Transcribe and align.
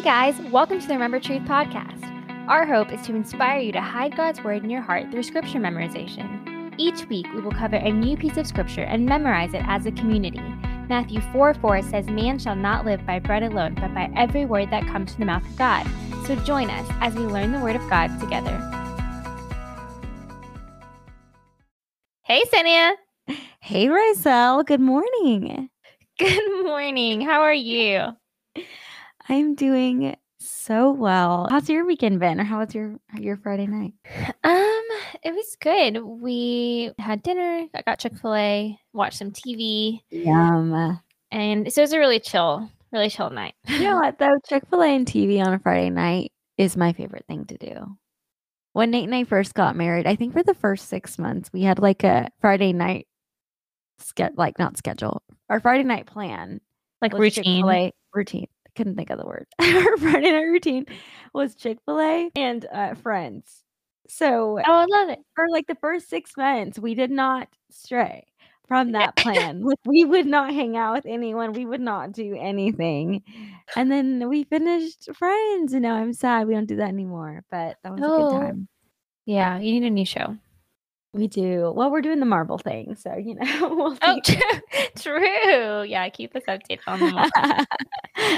Hey 0.00 0.32
guys, 0.32 0.40
welcome 0.50 0.80
to 0.80 0.86
the 0.86 0.94
Remember 0.94 1.20
Truth 1.20 1.42
podcast. 1.42 2.02
Our 2.48 2.64
hope 2.64 2.90
is 2.90 3.02
to 3.02 3.14
inspire 3.14 3.58
you 3.58 3.70
to 3.72 3.82
hide 3.82 4.16
God's 4.16 4.42
word 4.42 4.64
in 4.64 4.70
your 4.70 4.80
heart 4.80 5.10
through 5.10 5.24
scripture 5.24 5.58
memorization. 5.58 6.74
Each 6.78 7.06
week, 7.10 7.26
we 7.34 7.42
will 7.42 7.52
cover 7.52 7.76
a 7.76 7.92
new 7.92 8.16
piece 8.16 8.38
of 8.38 8.46
scripture 8.46 8.84
and 8.84 9.04
memorize 9.04 9.52
it 9.52 9.62
as 9.66 9.84
a 9.84 9.92
community. 9.92 10.40
Matthew 10.88 11.20
4 11.32 11.52
4 11.52 11.82
says, 11.82 12.06
Man 12.06 12.38
shall 12.38 12.56
not 12.56 12.86
live 12.86 13.04
by 13.04 13.18
bread 13.18 13.42
alone, 13.42 13.74
but 13.74 13.92
by 13.92 14.10
every 14.16 14.46
word 14.46 14.70
that 14.70 14.86
comes 14.86 15.12
from 15.12 15.20
the 15.20 15.26
mouth 15.26 15.44
of 15.44 15.58
God. 15.58 15.86
So 16.26 16.34
join 16.46 16.70
us 16.70 16.88
as 17.02 17.14
we 17.14 17.24
learn 17.24 17.52
the 17.52 17.60
word 17.60 17.76
of 17.76 17.86
God 17.90 18.08
together. 18.20 18.56
Hey, 22.22 22.42
Senia. 22.44 22.94
Hey, 23.60 23.90
Roselle. 23.90 24.62
Good 24.62 24.80
morning. 24.80 25.68
Good 26.18 26.64
morning. 26.64 27.20
How 27.20 27.42
are 27.42 27.52
you? 27.52 28.16
I'm 29.30 29.54
doing 29.54 30.16
so 30.40 30.90
well. 30.90 31.46
How's 31.48 31.68
your 31.68 31.86
weekend 31.86 32.18
been, 32.18 32.40
or 32.40 32.44
how 32.44 32.58
was 32.58 32.74
your 32.74 32.96
your 33.16 33.36
Friday 33.36 33.68
night? 33.68 33.94
Um, 34.42 34.86
it 35.22 35.34
was 35.34 35.56
good. 35.60 36.02
We 36.02 36.90
had 36.98 37.22
dinner. 37.22 37.66
I 37.72 37.82
got 37.82 38.00
Chick 38.00 38.14
Fil 38.20 38.34
A. 38.34 38.78
Watched 38.92 39.18
some 39.18 39.30
TV. 39.30 40.00
Yum. 40.10 40.98
And 41.30 41.72
so 41.72 41.82
it 41.82 41.84
was 41.84 41.92
a 41.92 41.98
really 41.98 42.18
chill, 42.18 42.68
really 42.90 43.08
chill 43.10 43.30
night. 43.30 43.54
You 43.68 43.84
know 43.84 43.96
what 43.96 44.18
though? 44.18 44.38
Chick 44.48 44.64
Fil 44.68 44.82
A 44.82 44.86
and 44.88 45.06
TV 45.06 45.44
on 45.44 45.54
a 45.54 45.58
Friday 45.60 45.90
night 45.90 46.32
is 46.58 46.76
my 46.76 46.92
favorite 46.92 47.26
thing 47.28 47.44
to 47.46 47.56
do. 47.58 47.96
When 48.72 48.90
Nate 48.90 49.04
and 49.04 49.14
I 49.14 49.24
first 49.24 49.54
got 49.54 49.76
married, 49.76 50.06
I 50.06 50.16
think 50.16 50.32
for 50.32 50.42
the 50.42 50.54
first 50.54 50.88
six 50.88 51.18
months 51.18 51.50
we 51.52 51.62
had 51.62 51.78
like 51.78 52.02
a 52.02 52.30
Friday 52.40 52.72
night 52.72 53.06
ske- 53.98 54.34
like 54.36 54.58
not 54.58 54.76
schedule. 54.76 55.22
Our 55.48 55.60
Friday 55.60 55.84
night 55.84 56.06
plan 56.06 56.60
like 57.00 57.12
routine. 57.12 57.44
Chick-fil-A 57.44 57.92
routine. 58.12 58.48
Couldn't 58.80 58.96
think 58.96 59.10
of 59.10 59.18
the 59.18 59.26
word. 59.26 59.46
Our 59.60 59.96
Friday 59.98 60.32
night 60.32 60.44
routine 60.44 60.86
was 61.34 61.54
Chick 61.54 61.76
Fil 61.84 62.00
A 62.00 62.30
and 62.34 62.64
uh, 62.72 62.94
Friends. 62.94 63.62
So 64.08 64.58
Oh, 64.58 64.72
I 64.72 64.86
love 64.88 65.10
it. 65.10 65.18
for 65.34 65.46
like 65.50 65.66
the 65.66 65.74
first 65.82 66.08
six 66.08 66.34
months, 66.34 66.78
we 66.78 66.94
did 66.94 67.10
not 67.10 67.48
stray 67.70 68.24
from 68.68 68.92
that 68.92 69.16
plan. 69.16 69.60
Like 69.62 69.76
we 69.84 70.06
would 70.06 70.24
not 70.24 70.54
hang 70.54 70.78
out 70.78 70.94
with 70.94 71.04
anyone. 71.04 71.52
We 71.52 71.66
would 71.66 71.82
not 71.82 72.12
do 72.12 72.34
anything. 72.40 73.22
And 73.76 73.92
then 73.92 74.26
we 74.30 74.44
finished 74.44 75.10
Friends, 75.14 75.74
and 75.74 75.82
now 75.82 75.96
I'm 75.96 76.14
sad 76.14 76.46
we 76.48 76.54
don't 76.54 76.64
do 76.64 76.76
that 76.76 76.88
anymore. 76.88 77.44
But 77.50 77.76
that 77.84 77.92
was 77.92 78.00
a 78.00 78.04
Oh. 78.06 78.30
good 78.30 78.40
time. 78.46 78.68
Yeah, 79.26 79.58
you 79.58 79.72
need 79.78 79.86
a 79.86 79.90
new 79.90 80.06
show. 80.06 80.38
We 81.12 81.26
do. 81.26 81.72
Well, 81.74 81.90
we're 81.90 82.02
doing 82.02 82.20
the 82.20 82.26
Marvel 82.26 82.56
thing, 82.58 82.94
so 82.94 83.16
you 83.16 83.34
know. 83.34 83.68
We'll 83.74 83.98
Oh, 84.02 84.20
see. 84.24 84.38
true. 84.96 85.82
Yeah, 85.82 86.08
keep 86.10 86.36
us 86.36 86.42
updated 86.46 86.78
on 86.86 87.00
the 87.00 87.10
Marvel. 87.10 87.66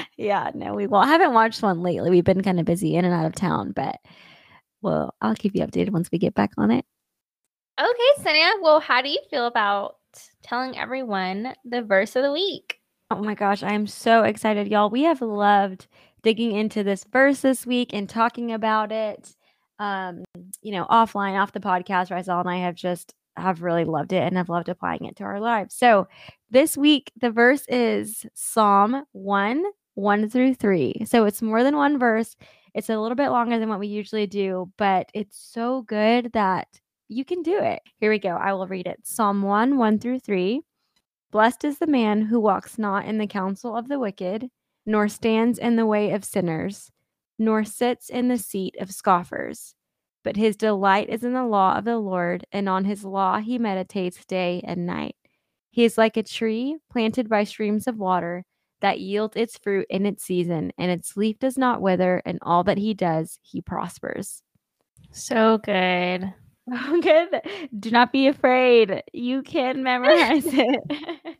yeah, 0.16 0.50
no, 0.54 0.74
we 0.74 0.86
will. 0.86 0.98
I 0.98 1.06
haven't 1.08 1.34
watched 1.34 1.62
one 1.62 1.82
lately. 1.82 2.10
We've 2.10 2.24
been 2.24 2.42
kind 2.42 2.58
of 2.58 2.64
busy 2.66 2.96
in 2.96 3.04
and 3.04 3.12
out 3.12 3.26
of 3.26 3.34
town, 3.34 3.72
but 3.72 3.96
well, 4.80 5.14
I'll 5.20 5.34
keep 5.34 5.54
you 5.54 5.62
updated 5.62 5.90
once 5.90 6.10
we 6.10 6.18
get 6.18 6.34
back 6.34 6.52
on 6.56 6.70
it. 6.70 6.84
Okay, 7.78 8.22
Sonia. 8.22 8.50
Well, 8.62 8.80
how 8.80 9.02
do 9.02 9.08
you 9.10 9.20
feel 9.30 9.46
about 9.46 9.96
telling 10.42 10.76
everyone 10.78 11.54
the 11.64 11.82
verse 11.82 12.16
of 12.16 12.22
the 12.22 12.32
week? 12.32 12.78
Oh 13.10 13.22
my 13.22 13.34
gosh, 13.34 13.62
I 13.62 13.72
am 13.74 13.86
so 13.86 14.22
excited, 14.22 14.68
y'all. 14.68 14.88
We 14.88 15.02
have 15.02 15.20
loved 15.20 15.86
digging 16.22 16.52
into 16.52 16.82
this 16.82 17.04
verse 17.04 17.40
this 17.40 17.66
week 17.66 17.92
and 17.92 18.08
talking 18.08 18.50
about 18.52 18.92
it. 18.92 19.36
Um, 19.82 20.24
you 20.62 20.70
know, 20.70 20.86
offline, 20.88 21.40
off 21.40 21.50
the 21.50 21.58
podcast, 21.58 22.12
Rizal 22.12 22.38
and 22.38 22.48
I 22.48 22.58
have 22.58 22.76
just 22.76 23.14
have 23.36 23.62
really 23.62 23.84
loved 23.84 24.12
it 24.12 24.22
and 24.22 24.36
have 24.36 24.48
loved 24.48 24.68
applying 24.68 25.06
it 25.06 25.16
to 25.16 25.24
our 25.24 25.40
lives. 25.40 25.74
So 25.74 26.06
this 26.50 26.76
week, 26.76 27.10
the 27.20 27.32
verse 27.32 27.64
is 27.68 28.24
Psalm 28.32 29.04
1, 29.10 29.64
1 29.94 30.30
through 30.30 30.54
3. 30.54 31.02
So 31.04 31.24
it's 31.24 31.42
more 31.42 31.64
than 31.64 31.76
one 31.76 31.98
verse. 31.98 32.36
It's 32.74 32.90
a 32.90 32.98
little 32.98 33.16
bit 33.16 33.30
longer 33.30 33.58
than 33.58 33.68
what 33.68 33.80
we 33.80 33.88
usually 33.88 34.28
do, 34.28 34.70
but 34.78 35.10
it's 35.14 35.36
so 35.36 35.82
good 35.82 36.32
that 36.32 36.68
you 37.08 37.24
can 37.24 37.42
do 37.42 37.58
it. 37.58 37.80
Here 37.98 38.10
we 38.10 38.20
go. 38.20 38.36
I 38.36 38.52
will 38.52 38.68
read 38.68 38.86
it. 38.86 39.00
Psalm 39.02 39.42
1, 39.42 39.78
1 39.78 39.98
through 39.98 40.20
3. 40.20 40.60
Blessed 41.32 41.64
is 41.64 41.78
the 41.78 41.88
man 41.88 42.22
who 42.22 42.38
walks 42.38 42.78
not 42.78 43.06
in 43.06 43.18
the 43.18 43.26
counsel 43.26 43.76
of 43.76 43.88
the 43.88 43.98
wicked, 43.98 44.48
nor 44.86 45.08
stands 45.08 45.58
in 45.58 45.74
the 45.74 45.86
way 45.86 46.12
of 46.12 46.24
sinners, 46.24 46.92
nor 47.38 47.64
sits 47.64 48.08
in 48.08 48.28
the 48.28 48.38
seat 48.38 48.76
of 48.78 48.92
scoffers. 48.92 49.74
But 50.24 50.36
his 50.36 50.56
delight 50.56 51.08
is 51.08 51.24
in 51.24 51.32
the 51.32 51.44
law 51.44 51.76
of 51.76 51.84
the 51.84 51.98
Lord, 51.98 52.46
and 52.52 52.68
on 52.68 52.84
his 52.84 53.04
law 53.04 53.38
he 53.38 53.58
meditates 53.58 54.24
day 54.24 54.60
and 54.64 54.86
night. 54.86 55.16
He 55.70 55.84
is 55.84 55.98
like 55.98 56.16
a 56.16 56.22
tree 56.22 56.76
planted 56.90 57.28
by 57.28 57.44
streams 57.44 57.86
of 57.86 57.98
water 57.98 58.44
that 58.80 59.00
yields 59.00 59.36
its 59.36 59.58
fruit 59.58 59.86
in 59.88 60.06
its 60.06 60.24
season, 60.24 60.72
and 60.78 60.90
its 60.90 61.16
leaf 61.16 61.38
does 61.38 61.56
not 61.56 61.80
wither, 61.80 62.22
and 62.24 62.38
all 62.42 62.64
that 62.64 62.78
he 62.78 62.94
does, 62.94 63.38
he 63.42 63.60
prospers. 63.60 64.42
So 65.10 65.58
good. 65.58 66.32
Good. 67.02 67.42
Do 67.78 67.90
not 67.90 68.12
be 68.12 68.28
afraid. 68.28 69.02
You 69.12 69.42
can 69.42 69.82
memorize 69.82 70.44
it. 70.46 71.36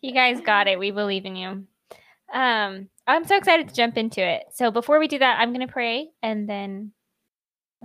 You 0.00 0.12
guys 0.12 0.40
got 0.40 0.66
it. 0.66 0.78
We 0.78 0.90
believe 0.90 1.24
in 1.24 1.36
you. 1.36 1.64
Um, 2.32 2.88
I'm 3.06 3.24
so 3.24 3.36
excited 3.36 3.68
to 3.68 3.74
jump 3.74 3.96
into 3.96 4.20
it. 4.20 4.44
So 4.52 4.70
before 4.70 4.98
we 4.98 5.06
do 5.06 5.18
that, 5.18 5.38
I'm 5.38 5.52
gonna 5.52 5.68
pray 5.68 6.08
and 6.22 6.48
then 6.48 6.92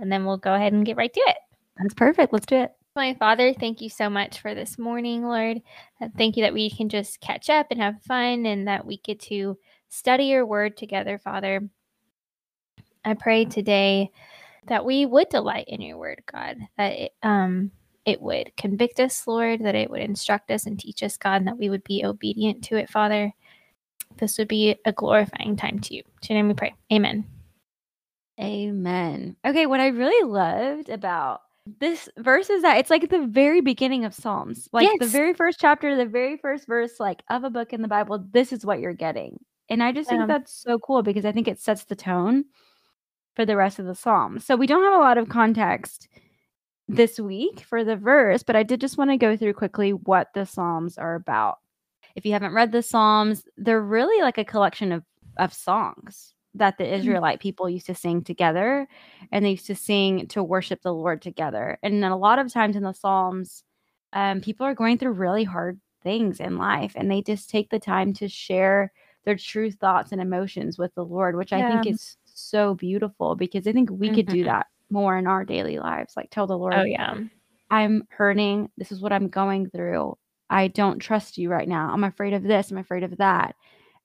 and 0.00 0.10
then 0.10 0.24
we'll 0.24 0.36
go 0.36 0.54
ahead 0.54 0.72
and 0.72 0.86
get 0.86 0.96
right 0.96 1.12
to 1.12 1.20
it. 1.26 1.36
That's 1.76 1.94
perfect. 1.94 2.32
Let's 2.32 2.46
do 2.46 2.56
it. 2.56 2.72
My 2.96 3.14
Father, 3.14 3.54
thank 3.54 3.80
you 3.80 3.88
so 3.88 4.10
much 4.10 4.40
for 4.40 4.54
this 4.54 4.76
morning, 4.76 5.22
Lord. 5.22 5.62
Uh, 6.00 6.08
Thank 6.18 6.36
you 6.36 6.42
that 6.42 6.52
we 6.52 6.70
can 6.70 6.88
just 6.88 7.20
catch 7.20 7.48
up 7.48 7.68
and 7.70 7.80
have 7.80 8.02
fun 8.02 8.46
and 8.46 8.66
that 8.66 8.84
we 8.84 8.98
get 8.98 9.20
to 9.20 9.56
study 9.88 10.24
your 10.24 10.44
word 10.44 10.76
together, 10.76 11.16
Father. 11.16 11.68
I 13.04 13.14
pray 13.14 13.44
today 13.44 14.10
that 14.66 14.84
we 14.84 15.06
would 15.06 15.28
delight 15.28 15.66
in 15.68 15.80
your 15.80 15.98
word, 15.98 16.22
God, 16.30 16.58
that 16.76 16.92
it, 16.92 17.12
um, 17.22 17.70
it 18.04 18.20
would 18.20 18.54
convict 18.56 18.98
us, 18.98 19.26
Lord, 19.26 19.62
that 19.64 19.74
it 19.74 19.88
would 19.88 20.02
instruct 20.02 20.50
us 20.50 20.66
and 20.66 20.78
teach 20.78 21.02
us, 21.02 21.16
God, 21.16 21.36
and 21.36 21.46
that 21.46 21.58
we 21.58 21.70
would 21.70 21.84
be 21.84 22.04
obedient 22.04 22.64
to 22.64 22.76
it, 22.76 22.90
Father. 22.90 23.32
This 24.18 24.36
would 24.36 24.48
be 24.48 24.76
a 24.84 24.92
glorifying 24.92 25.56
time 25.56 25.78
to 25.78 25.94
you. 25.94 26.02
To 26.22 26.32
your 26.32 26.42
name 26.42 26.48
we 26.48 26.54
pray. 26.54 26.74
Amen. 26.92 27.24
Amen. 28.42 29.36
Okay, 29.46 29.66
what 29.66 29.80
I 29.80 29.88
really 29.88 30.28
loved 30.28 30.88
about 30.88 31.40
this 31.78 32.08
verse 32.18 32.50
is 32.50 32.62
that 32.62 32.78
it's 32.78 32.90
like 32.90 33.04
at 33.04 33.10
the 33.10 33.26
very 33.26 33.60
beginning 33.60 34.04
of 34.04 34.14
Psalms. 34.14 34.68
Like 34.72 34.98
the 34.98 35.06
very 35.06 35.34
first 35.34 35.60
chapter, 35.60 35.96
the 35.96 36.06
very 36.06 36.36
first 36.38 36.66
verse 36.66 36.98
like 36.98 37.22
of 37.28 37.44
a 37.44 37.50
book 37.50 37.72
in 37.72 37.82
the 37.82 37.88
Bible, 37.88 38.24
this 38.32 38.52
is 38.52 38.64
what 38.64 38.80
you're 38.80 38.94
getting. 38.94 39.38
And 39.68 39.82
I 39.82 39.92
just 39.92 40.08
think 40.08 40.20
Yeah. 40.20 40.26
that's 40.26 40.52
so 40.52 40.78
cool 40.78 41.02
because 41.02 41.24
I 41.24 41.32
think 41.32 41.46
it 41.48 41.60
sets 41.60 41.84
the 41.84 41.94
tone 41.96 42.44
for 43.36 43.44
the 43.44 43.56
rest 43.56 43.78
of 43.78 43.86
the 43.86 43.94
Psalms. 43.94 44.44
So 44.44 44.56
we 44.56 44.66
don't 44.66 44.82
have 44.82 44.94
a 44.94 45.04
lot 45.04 45.18
of 45.18 45.28
context 45.28 46.08
this 46.88 47.20
week 47.20 47.60
for 47.60 47.84
the 47.84 47.96
verse, 47.96 48.42
but 48.42 48.56
I 48.56 48.64
did 48.64 48.80
just 48.80 48.98
want 48.98 49.10
to 49.10 49.16
go 49.16 49.36
through 49.36 49.54
quickly 49.54 49.92
what 49.92 50.28
the 50.34 50.46
Psalms 50.46 50.98
are 50.98 51.14
about. 51.14 51.58
If 52.16 52.26
you 52.26 52.32
haven't 52.32 52.54
read 52.54 52.72
the 52.72 52.82
Psalms, 52.82 53.44
they're 53.56 53.80
really 53.80 54.20
like 54.22 54.38
a 54.38 54.44
collection 54.44 54.92
of 54.92 55.04
of 55.36 55.52
songs 55.54 56.34
that 56.54 56.78
the 56.78 56.94
Israelite 56.94 57.40
people 57.40 57.68
used 57.70 57.86
to 57.86 57.94
sing 57.94 58.22
together 58.24 58.88
and 59.32 59.44
they 59.44 59.50
used 59.52 59.66
to 59.66 59.74
sing 59.74 60.26
to 60.28 60.42
worship 60.42 60.82
the 60.82 60.92
Lord 60.94 61.22
together. 61.22 61.78
And 61.82 62.02
then 62.02 62.10
a 62.10 62.16
lot 62.18 62.38
of 62.38 62.52
times 62.52 62.76
in 62.76 62.82
the 62.82 62.92
Psalms, 62.92 63.62
um, 64.12 64.40
people 64.40 64.66
are 64.66 64.74
going 64.74 64.98
through 64.98 65.12
really 65.12 65.44
hard 65.44 65.80
things 66.02 66.40
in 66.40 66.56
life 66.56 66.92
and 66.96 67.10
they 67.10 67.22
just 67.22 67.50
take 67.50 67.70
the 67.70 67.78
time 67.78 68.12
to 68.14 68.28
share 68.28 68.92
their 69.24 69.36
true 69.36 69.70
thoughts 69.70 70.12
and 70.12 70.20
emotions 70.20 70.78
with 70.78 70.94
the 70.94 71.04
Lord, 71.04 71.36
which 71.36 71.52
I 71.52 71.62
think 71.62 71.86
is 71.86 72.16
so 72.24 72.74
beautiful 72.74 73.36
because 73.36 73.66
I 73.66 73.72
think 73.72 73.90
we 73.90 74.10
could 74.10 74.26
do 74.26 74.42
Mhm. 74.42 74.46
that 74.46 74.66
more 74.90 75.16
in 75.18 75.26
our 75.26 75.44
daily 75.44 75.78
lives. 75.78 76.14
Like 76.16 76.30
tell 76.30 76.46
the 76.46 76.58
Lord, 76.58 76.74
Oh 76.74 76.84
yeah. 76.84 77.14
I'm 77.70 78.04
hurting. 78.10 78.70
This 78.76 78.90
is 78.92 79.00
what 79.00 79.12
I'm 79.12 79.28
going 79.28 79.70
through. 79.70 80.16
I 80.48 80.68
don't 80.68 80.98
trust 80.98 81.38
you 81.38 81.50
right 81.50 81.68
now. 81.68 81.90
I'm 81.92 82.02
afraid 82.04 82.32
of 82.32 82.42
this. 82.42 82.70
I'm 82.70 82.78
afraid 82.78 83.04
of 83.04 83.16
that. 83.18 83.54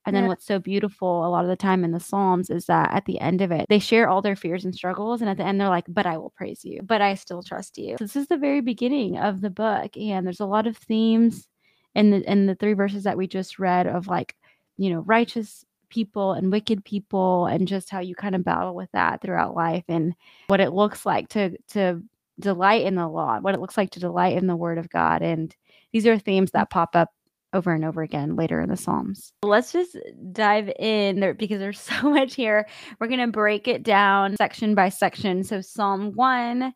And 0.06 0.16
then 0.16 0.24
Yeah. 0.24 0.30
what's 0.30 0.46
so 0.46 0.60
beautiful 0.60 1.26
a 1.26 1.30
lot 1.30 1.44
of 1.44 1.50
the 1.50 1.56
time 1.56 1.84
in 1.84 1.92
the 1.92 2.00
Psalms 2.00 2.50
is 2.50 2.66
that 2.66 2.94
at 2.94 3.06
the 3.06 3.20
end 3.20 3.42
of 3.42 3.52
it, 3.52 3.66
they 3.70 3.80
share 3.80 4.08
all 4.08 4.22
their 4.22 4.36
fears 4.36 4.64
and 4.66 4.74
struggles. 4.76 5.22
And 5.22 5.30
at 5.30 5.38
the 5.38 5.46
end, 5.46 5.60
they're 5.60 5.70
like, 5.70 5.86
but 5.88 6.06
I 6.06 6.18
will 6.18 6.32
praise 6.32 6.64
you, 6.64 6.82
but 6.84 7.02
I 7.02 7.16
still 7.16 7.42
trust 7.44 7.78
you. 7.78 7.96
So 7.98 8.06
this 8.06 8.16
is 8.16 8.28
the 8.28 8.38
very 8.38 8.62
beginning 8.62 9.18
of 9.18 9.42
the 9.42 9.50
book. 9.50 9.98
And 9.98 10.26
there's 10.26 10.40
a 10.40 10.46
lot 10.46 10.68
of 10.68 10.78
themes 10.78 11.48
in 11.96 12.12
the 12.12 12.30
in 12.30 12.46
the 12.46 12.56
three 12.56 12.74
verses 12.74 13.04
that 13.06 13.18
we 13.18 13.28
just 13.28 13.58
read 13.60 13.88
of 13.88 14.08
like, 14.08 14.36
you 14.78 14.90
know, 14.92 15.00
righteous 15.02 15.66
people 15.90 16.34
and 16.34 16.52
wicked 16.52 16.84
people 16.84 17.46
and 17.46 17.68
just 17.68 17.90
how 17.90 18.00
you 18.00 18.16
kind 18.16 18.36
of 18.36 18.44
battle 18.44 18.76
with 18.76 18.90
that 18.92 19.22
throughout 19.22 19.56
life 19.56 19.84
and 19.88 20.14
what 20.48 20.60
it 20.60 20.72
looks 20.74 21.06
like 21.06 21.30
to 21.30 21.58
to 21.70 22.04
delight 22.40 22.84
in 22.86 22.96
the 22.96 23.08
law, 23.08 23.40
what 23.40 23.54
it 23.56 23.62
looks 23.62 23.78
like 23.78 23.92
to 23.92 24.00
delight 24.00 24.36
in 24.38 24.46
the 24.48 24.56
word 24.56 24.78
of 24.78 24.90
God. 24.90 25.22
And 25.22 25.56
these 25.94 26.06
are 26.06 26.18
themes 26.20 26.52
that 26.52 26.70
pop 26.70 26.96
up 26.96 27.12
over 27.56 27.74
and 27.74 27.86
over 27.86 28.04
again 28.04 28.36
later 28.36 28.60
in 28.60 28.70
the 28.70 28.78
Psalms. 28.78 29.34
Let's 29.42 29.72
just 29.72 29.98
dive 30.34 30.70
in 30.78 31.20
there 31.22 31.34
because 31.34 31.60
there's 31.60 31.80
so 32.02 32.10
much 32.10 32.36
here. 32.36 32.68
We're 33.00 33.08
going 33.08 33.20
to 33.20 33.28
break 33.28 33.68
it 33.68 33.82
down 33.82 34.36
section 34.36 34.76
by 34.76 34.90
section. 34.90 35.44
So, 35.44 35.62
Psalm 35.62 36.12
1 36.14 36.74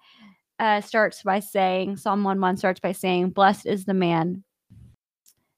uh, 0.57 0.81
starts 0.81 1.21
by 1.21 1.39
saying, 1.39 1.97
Psalm 1.97 2.23
1 2.23 2.39
1 2.41 2.57
starts 2.57 2.79
by 2.79 2.93
saying, 2.93 3.31
Blessed 3.31 3.65
is 3.65 3.85
the 3.85 3.93
man 3.93 4.43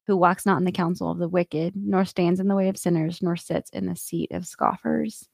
who 0.08 0.18
walks 0.18 0.46
not 0.46 0.58
in 0.58 0.66
the 0.66 0.72
counsel 0.72 1.12
of 1.12 1.20
the 1.20 1.30
wicked, 1.30 1.74
nor 1.76 2.04
stands 2.04 2.40
in 2.40 2.48
the 2.48 2.56
way 2.56 2.68
of 2.68 2.78
sinners, 2.78 3.22
nor 3.22 3.36
sits 3.36 3.70
in 3.70 3.86
the 3.86 3.96
seat 3.96 4.32
of 4.32 4.46
scoffers. 4.46 5.28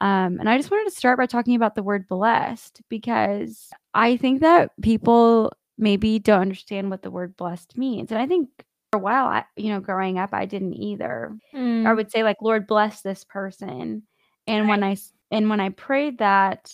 Um, 0.00 0.38
and 0.38 0.48
I 0.48 0.56
just 0.58 0.70
wanted 0.70 0.90
to 0.90 0.96
start 0.96 1.18
by 1.18 1.26
talking 1.26 1.56
about 1.56 1.74
the 1.74 1.82
word 1.82 2.06
blessed 2.06 2.82
because 2.88 3.70
I 3.94 4.16
think 4.16 4.40
that 4.42 4.70
people 4.82 5.52
maybe 5.78 6.18
don't 6.18 6.40
understand 6.40 6.90
what 6.90 7.02
the 7.02 7.10
word 7.10 7.36
blessed 7.36 7.76
means. 7.78 8.10
And 8.10 8.20
I 8.20 8.26
think 8.26 8.48
a 8.96 8.98
while, 8.98 9.26
I, 9.26 9.44
you 9.56 9.70
know, 9.70 9.80
growing 9.80 10.18
up, 10.18 10.30
I 10.32 10.46
didn't 10.46 10.74
either. 10.74 11.36
Mm. 11.54 11.86
I 11.86 11.92
would 11.92 12.10
say 12.10 12.22
like, 12.22 12.36
Lord 12.40 12.66
bless 12.66 13.02
this 13.02 13.24
person. 13.24 14.02
And 14.46 14.68
when 14.68 14.82
I 14.82 14.96
and 15.30 15.48
when 15.50 15.60
I 15.60 15.70
prayed 15.70 16.18
that, 16.18 16.72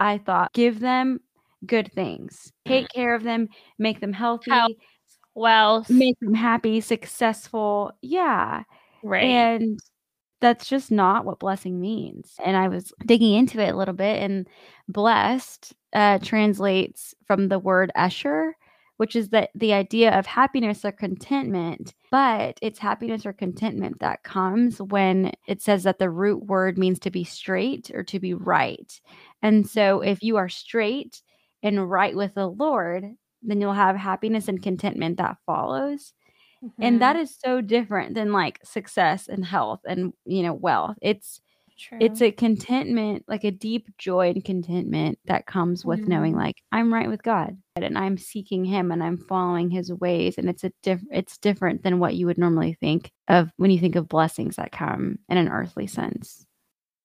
I 0.00 0.18
thought, 0.18 0.52
give 0.52 0.80
them 0.80 1.20
good 1.66 1.92
things, 1.92 2.52
take 2.66 2.88
care 2.88 3.14
of 3.14 3.22
them, 3.22 3.48
make 3.78 4.00
them 4.00 4.12
healthy, 4.12 4.50
Health, 4.50 4.72
wealth, 5.34 5.90
make 5.90 6.18
them 6.20 6.34
happy, 6.34 6.80
successful. 6.80 7.92
Yeah. 8.02 8.62
right? 9.02 9.24
And 9.24 9.80
that's 10.40 10.68
just 10.68 10.90
not 10.90 11.24
what 11.24 11.38
blessing 11.38 11.80
means. 11.80 12.34
And 12.44 12.56
I 12.56 12.68
was 12.68 12.92
digging 13.06 13.34
into 13.34 13.60
it 13.60 13.72
a 13.72 13.76
little 13.76 13.94
bit, 13.94 14.22
and 14.22 14.48
blessed 14.88 15.72
uh, 15.92 16.18
translates 16.18 17.14
from 17.26 17.48
the 17.48 17.58
word 17.58 17.92
Esher, 17.94 18.56
which 19.02 19.16
is 19.16 19.30
that 19.30 19.50
the 19.54 19.74
idea 19.74 20.16
of 20.18 20.26
happiness 20.26 20.84
or 20.84 20.92
contentment. 20.92 21.94
But 22.12 22.58
it's 22.62 22.78
happiness 22.78 23.26
or 23.26 23.32
contentment 23.34 24.00
that 24.00 24.22
comes 24.24 24.80
when 24.80 25.32
it 25.48 25.62
says 25.62 25.84
that 25.84 25.98
the 25.98 26.10
root 26.10 26.46
word 26.46 26.78
means 26.78 27.00
to 27.00 27.10
be 27.10 27.24
straight 27.24 27.90
or 27.94 28.04
to 28.04 28.20
be 28.20 28.34
right. 28.34 29.00
And 29.42 29.68
so 29.68 30.00
if 30.02 30.22
you 30.22 30.36
are 30.36 30.48
straight 30.48 31.22
and 31.62 31.90
right 31.90 32.16
with 32.16 32.34
the 32.34 32.48
Lord, 32.48 33.04
then 33.42 33.60
you'll 33.60 33.72
have 33.74 33.96
happiness 33.96 34.48
and 34.48 34.62
contentment 34.62 35.18
that 35.18 35.38
follows. 35.46 36.14
And 36.80 37.00
that 37.02 37.16
Mhm. 37.16 37.18
is 37.18 37.36
so 37.44 37.60
different 37.60 38.14
than 38.14 38.32
like 38.32 38.60
success 38.64 39.28
and 39.28 39.44
health 39.44 39.80
and 39.86 40.12
you 40.26 40.42
know 40.42 40.54
wealth. 40.54 40.98
It's 41.02 41.40
True. 41.82 41.98
it's 42.00 42.22
a 42.22 42.30
contentment, 42.30 43.24
like 43.26 43.44
a 43.44 43.50
deep 43.50 43.88
joy 43.98 44.30
and 44.30 44.44
contentment 44.44 45.18
that 45.26 45.46
comes 45.46 45.84
with 45.84 46.06
knowing 46.06 46.34
Mhm. 46.34 46.36
like 46.38 46.56
I'm 46.70 46.92
right 46.94 47.08
with 47.08 47.22
God 47.22 47.56
and 47.76 47.98
I'm 47.98 48.16
seeking 48.16 48.64
him 48.64 48.92
and 48.92 49.02
I'm 49.02 49.18
following 49.18 49.70
his 49.70 49.92
ways 49.92 50.38
and 50.38 50.48
it's 50.48 50.64
a 50.64 50.72
diff- 50.82 51.04
it's 51.10 51.38
different 51.38 51.82
than 51.82 51.98
what 51.98 52.14
you 52.14 52.26
would 52.26 52.38
normally 52.38 52.74
think 52.74 53.10
of 53.28 53.50
when 53.56 53.70
you 53.70 53.78
think 53.80 53.96
of 53.96 54.08
blessings 54.08 54.56
that 54.56 54.70
come 54.72 55.18
in 55.28 55.38
an 55.38 55.48
earthly 55.48 55.86
sense. 55.86 56.46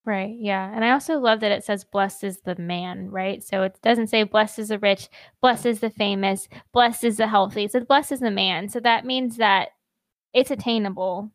Right. 0.04 0.34
Yeah. 0.38 0.72
And 0.74 0.84
I 0.84 0.92
also 0.92 1.18
love 1.18 1.40
that 1.40 1.52
it 1.52 1.64
says 1.64 1.84
blessed 1.84 2.24
is 2.24 2.40
the 2.40 2.56
man, 2.56 3.10
right? 3.10 3.42
So 3.42 3.62
it 3.64 3.78
doesn't 3.82 4.06
say 4.06 4.22
blessed 4.22 4.58
is 4.58 4.68
the 4.68 4.78
rich, 4.78 5.08
blessed 5.42 5.66
is 5.66 5.80
the 5.80 5.90
famous, 5.90 6.48
blessed 6.72 7.04
is 7.04 7.18
the 7.18 7.26
healthy. 7.26 7.64
It 7.64 7.72
says 7.72 7.84
blessed 7.84 8.12
is 8.12 8.20
the 8.20 8.30
man. 8.30 8.68
So 8.70 8.80
that 8.80 9.04
means 9.04 9.36
that 9.36 9.70
it's 10.32 10.50
attainable 10.50 11.30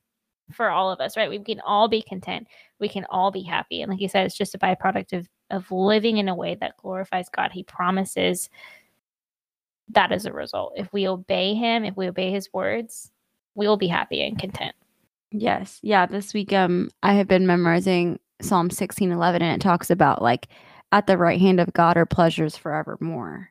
for 0.51 0.69
all 0.69 0.91
of 0.91 0.99
us, 0.99 1.15
right? 1.15 1.29
We 1.29 1.39
can 1.39 1.59
all 1.61 1.87
be 1.87 2.01
content. 2.01 2.47
We 2.83 2.89
can 2.89 3.05
all 3.09 3.31
be 3.31 3.43
happy. 3.43 3.81
And 3.81 3.89
like 3.89 4.01
you 4.01 4.09
said, 4.09 4.25
it's 4.25 4.35
just 4.35 4.55
a 4.55 4.59
byproduct 4.59 5.13
of 5.13 5.29
of 5.49 5.71
living 5.71 6.17
in 6.17 6.27
a 6.27 6.35
way 6.35 6.55
that 6.55 6.75
glorifies 6.75 7.29
God. 7.29 7.53
He 7.53 7.63
promises 7.63 8.49
that 9.87 10.11
as 10.11 10.25
a 10.25 10.33
result. 10.33 10.73
If 10.75 10.91
we 10.91 11.07
obey 11.07 11.53
him, 11.53 11.85
if 11.85 11.95
we 11.95 12.09
obey 12.09 12.29
his 12.29 12.51
words, 12.51 13.09
we 13.55 13.65
will 13.65 13.77
be 13.77 13.87
happy 13.87 14.21
and 14.21 14.37
content. 14.37 14.75
Yes. 15.31 15.79
Yeah, 15.81 16.05
this 16.07 16.33
week 16.33 16.51
um 16.51 16.89
I 17.01 17.13
have 17.13 17.29
been 17.29 17.47
memorizing 17.47 18.19
Psalm 18.41 18.69
16:11 18.69 19.35
and 19.35 19.55
it 19.55 19.61
talks 19.61 19.89
about 19.89 20.21
like 20.21 20.49
at 20.91 21.07
the 21.07 21.17
right 21.17 21.39
hand 21.39 21.61
of 21.61 21.71
God 21.71 21.95
are 21.95 22.05
pleasures 22.05 22.57
forevermore. 22.57 23.49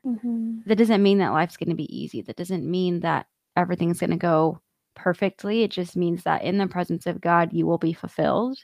that 0.67 0.77
doesn't 0.77 1.01
mean 1.01 1.17
that 1.17 1.33
life's 1.33 1.57
going 1.57 1.69
to 1.69 1.75
be 1.75 1.97
easy. 1.97 2.21
That 2.21 2.37
doesn't 2.37 2.69
mean 2.69 2.99
that 2.99 3.25
everything's 3.57 3.99
going 3.99 4.11
to 4.11 4.17
go 4.17 4.61
perfectly. 4.95 5.63
It 5.63 5.71
just 5.71 5.95
means 5.95 6.23
that 6.23 6.43
in 6.43 6.57
the 6.57 6.67
presence 6.67 7.05
of 7.05 7.19
God, 7.19 7.51
you 7.51 7.65
will 7.65 7.77
be 7.77 7.93
fulfilled. 7.93 8.59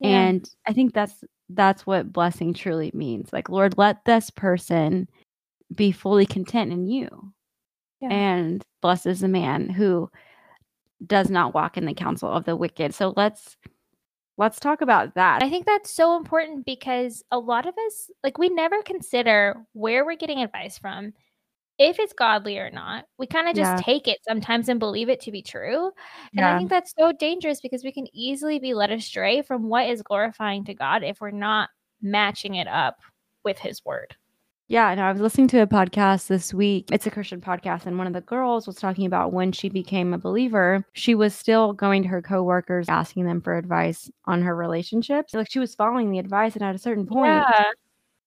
Yeah. 0.00 0.08
And 0.08 0.50
I 0.66 0.72
think 0.72 0.94
that's 0.94 1.24
that's 1.50 1.86
what 1.86 2.12
blessing 2.12 2.54
truly 2.54 2.90
means. 2.94 3.32
Like, 3.32 3.48
Lord, 3.48 3.78
let 3.78 4.04
this 4.04 4.30
person 4.30 5.08
be 5.74 5.92
fully 5.92 6.26
content 6.26 6.72
in 6.72 6.86
you. 6.86 7.32
Yeah. 8.00 8.10
And 8.10 8.62
blesses 8.80 9.20
the 9.20 9.28
man 9.28 9.68
who 9.68 10.10
does 11.06 11.30
not 11.30 11.54
walk 11.54 11.76
in 11.76 11.84
the 11.84 11.94
counsel 11.94 12.30
of 12.30 12.44
the 12.44 12.56
wicked. 12.56 12.94
So 12.94 13.12
let's 13.16 13.56
let's 14.36 14.60
talk 14.60 14.80
about 14.80 15.14
that. 15.14 15.42
I 15.42 15.50
think 15.50 15.66
that's 15.66 15.90
so 15.90 16.16
important 16.16 16.64
because 16.64 17.24
a 17.30 17.38
lot 17.38 17.66
of 17.66 17.74
us, 17.86 18.10
like, 18.22 18.38
we 18.38 18.48
never 18.48 18.82
consider 18.82 19.56
where 19.72 20.04
we're 20.04 20.16
getting 20.16 20.40
advice 20.42 20.78
from, 20.78 21.12
if 21.78 21.98
it's 21.98 22.12
godly 22.12 22.58
or 22.58 22.70
not. 22.70 23.04
We 23.18 23.26
kind 23.26 23.48
of 23.48 23.54
just 23.54 23.78
Yeah. 23.78 23.82
take 23.82 24.08
it 24.08 24.18
sometimes 24.28 24.68
and 24.68 24.80
believe 24.80 25.08
it 25.08 25.20
to 25.22 25.32
be 25.32 25.42
true. 25.42 25.90
And 26.36 26.44
I 26.44 26.58
think 26.58 26.70
that's 26.70 26.92
so 26.98 27.12
dangerous 27.12 27.60
because 27.60 27.84
we 27.84 27.92
can 27.92 28.06
easily 28.12 28.58
be 28.58 28.74
led 28.74 28.90
astray 28.90 29.42
from 29.42 29.68
what 29.68 29.88
is 29.88 30.02
glorifying 30.02 30.64
to 30.64 30.74
God 30.74 31.02
if 31.04 31.20
we're 31.20 31.30
not 31.30 31.70
matching 32.02 32.56
it 32.56 32.68
up 32.68 32.96
with 33.44 33.58
His 33.58 33.84
word. 33.84 34.16
Yeah, 34.70 34.90
and 34.90 35.00
I 35.00 35.10
was 35.10 35.20
listening 35.22 35.48
to 35.48 35.62
a 35.62 35.66
podcast 35.66 36.26
this 36.26 36.52
week. 36.52 36.90
It's 36.92 37.06
a 37.06 37.10
Christian 37.10 37.40
podcast, 37.40 37.86
and 37.86 37.96
one 37.96 38.06
of 38.06 38.12
the 38.12 38.20
girls 38.20 38.66
was 38.66 38.76
talking 38.76 39.06
about 39.06 39.32
when 39.32 39.50
she 39.50 39.70
became 39.70 40.12
a 40.12 40.18
believer, 40.18 40.84
she 40.92 41.14
was 41.14 41.34
still 41.34 41.72
going 41.72 42.02
to 42.02 42.08
her 42.10 42.20
coworkers, 42.20 42.86
asking 42.86 43.24
them 43.24 43.40
for 43.40 43.56
advice 43.56 44.10
on 44.26 44.42
her 44.42 44.54
relationships. 44.54 45.32
Like 45.32 45.50
she 45.50 45.58
was 45.58 45.74
following 45.74 46.10
the 46.10 46.18
advice, 46.18 46.54
and 46.54 46.62
at 46.62 46.74
a 46.74 46.78
certain 46.78 47.06
point, 47.06 47.28
Yeah, 47.48 47.64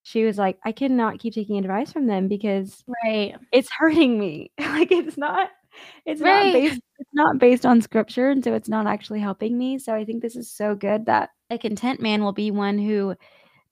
she 0.02 0.24
was 0.24 0.38
like, 0.38 0.58
"I 0.64 0.72
cannot 0.72 1.18
keep 1.20 1.34
taking 1.34 1.58
advice 1.58 1.92
from 1.92 2.06
them 2.06 2.28
because 2.28 2.84
right. 3.04 3.34
it's 3.52 3.70
hurting 3.70 4.18
me. 4.18 4.50
like 4.60 4.90
it's 4.92 5.16
not, 5.16 5.50
it's 6.06 6.20
Right. 6.20 6.46
not 6.46 6.52
based, 6.52 6.80
it's 6.98 7.10
not 7.14 7.38
based 7.38 7.66
on 7.66 7.80
scripture, 7.82 8.30
and 8.30 8.42
so 8.44 8.54
it's 8.54 8.68
not 8.68 8.86
actually 8.86 9.20
helping 9.20 9.56
me. 9.58 9.78
So 9.78 9.94
I 9.94 10.04
think 10.04 10.22
this 10.22 10.36
is 10.36 10.50
so 10.50 10.74
good 10.74 11.06
that 11.06 11.30
a 11.50 11.58
content 11.58 12.00
man 12.00 12.22
will 12.22 12.32
be 12.32 12.50
one 12.50 12.78
who 12.78 13.14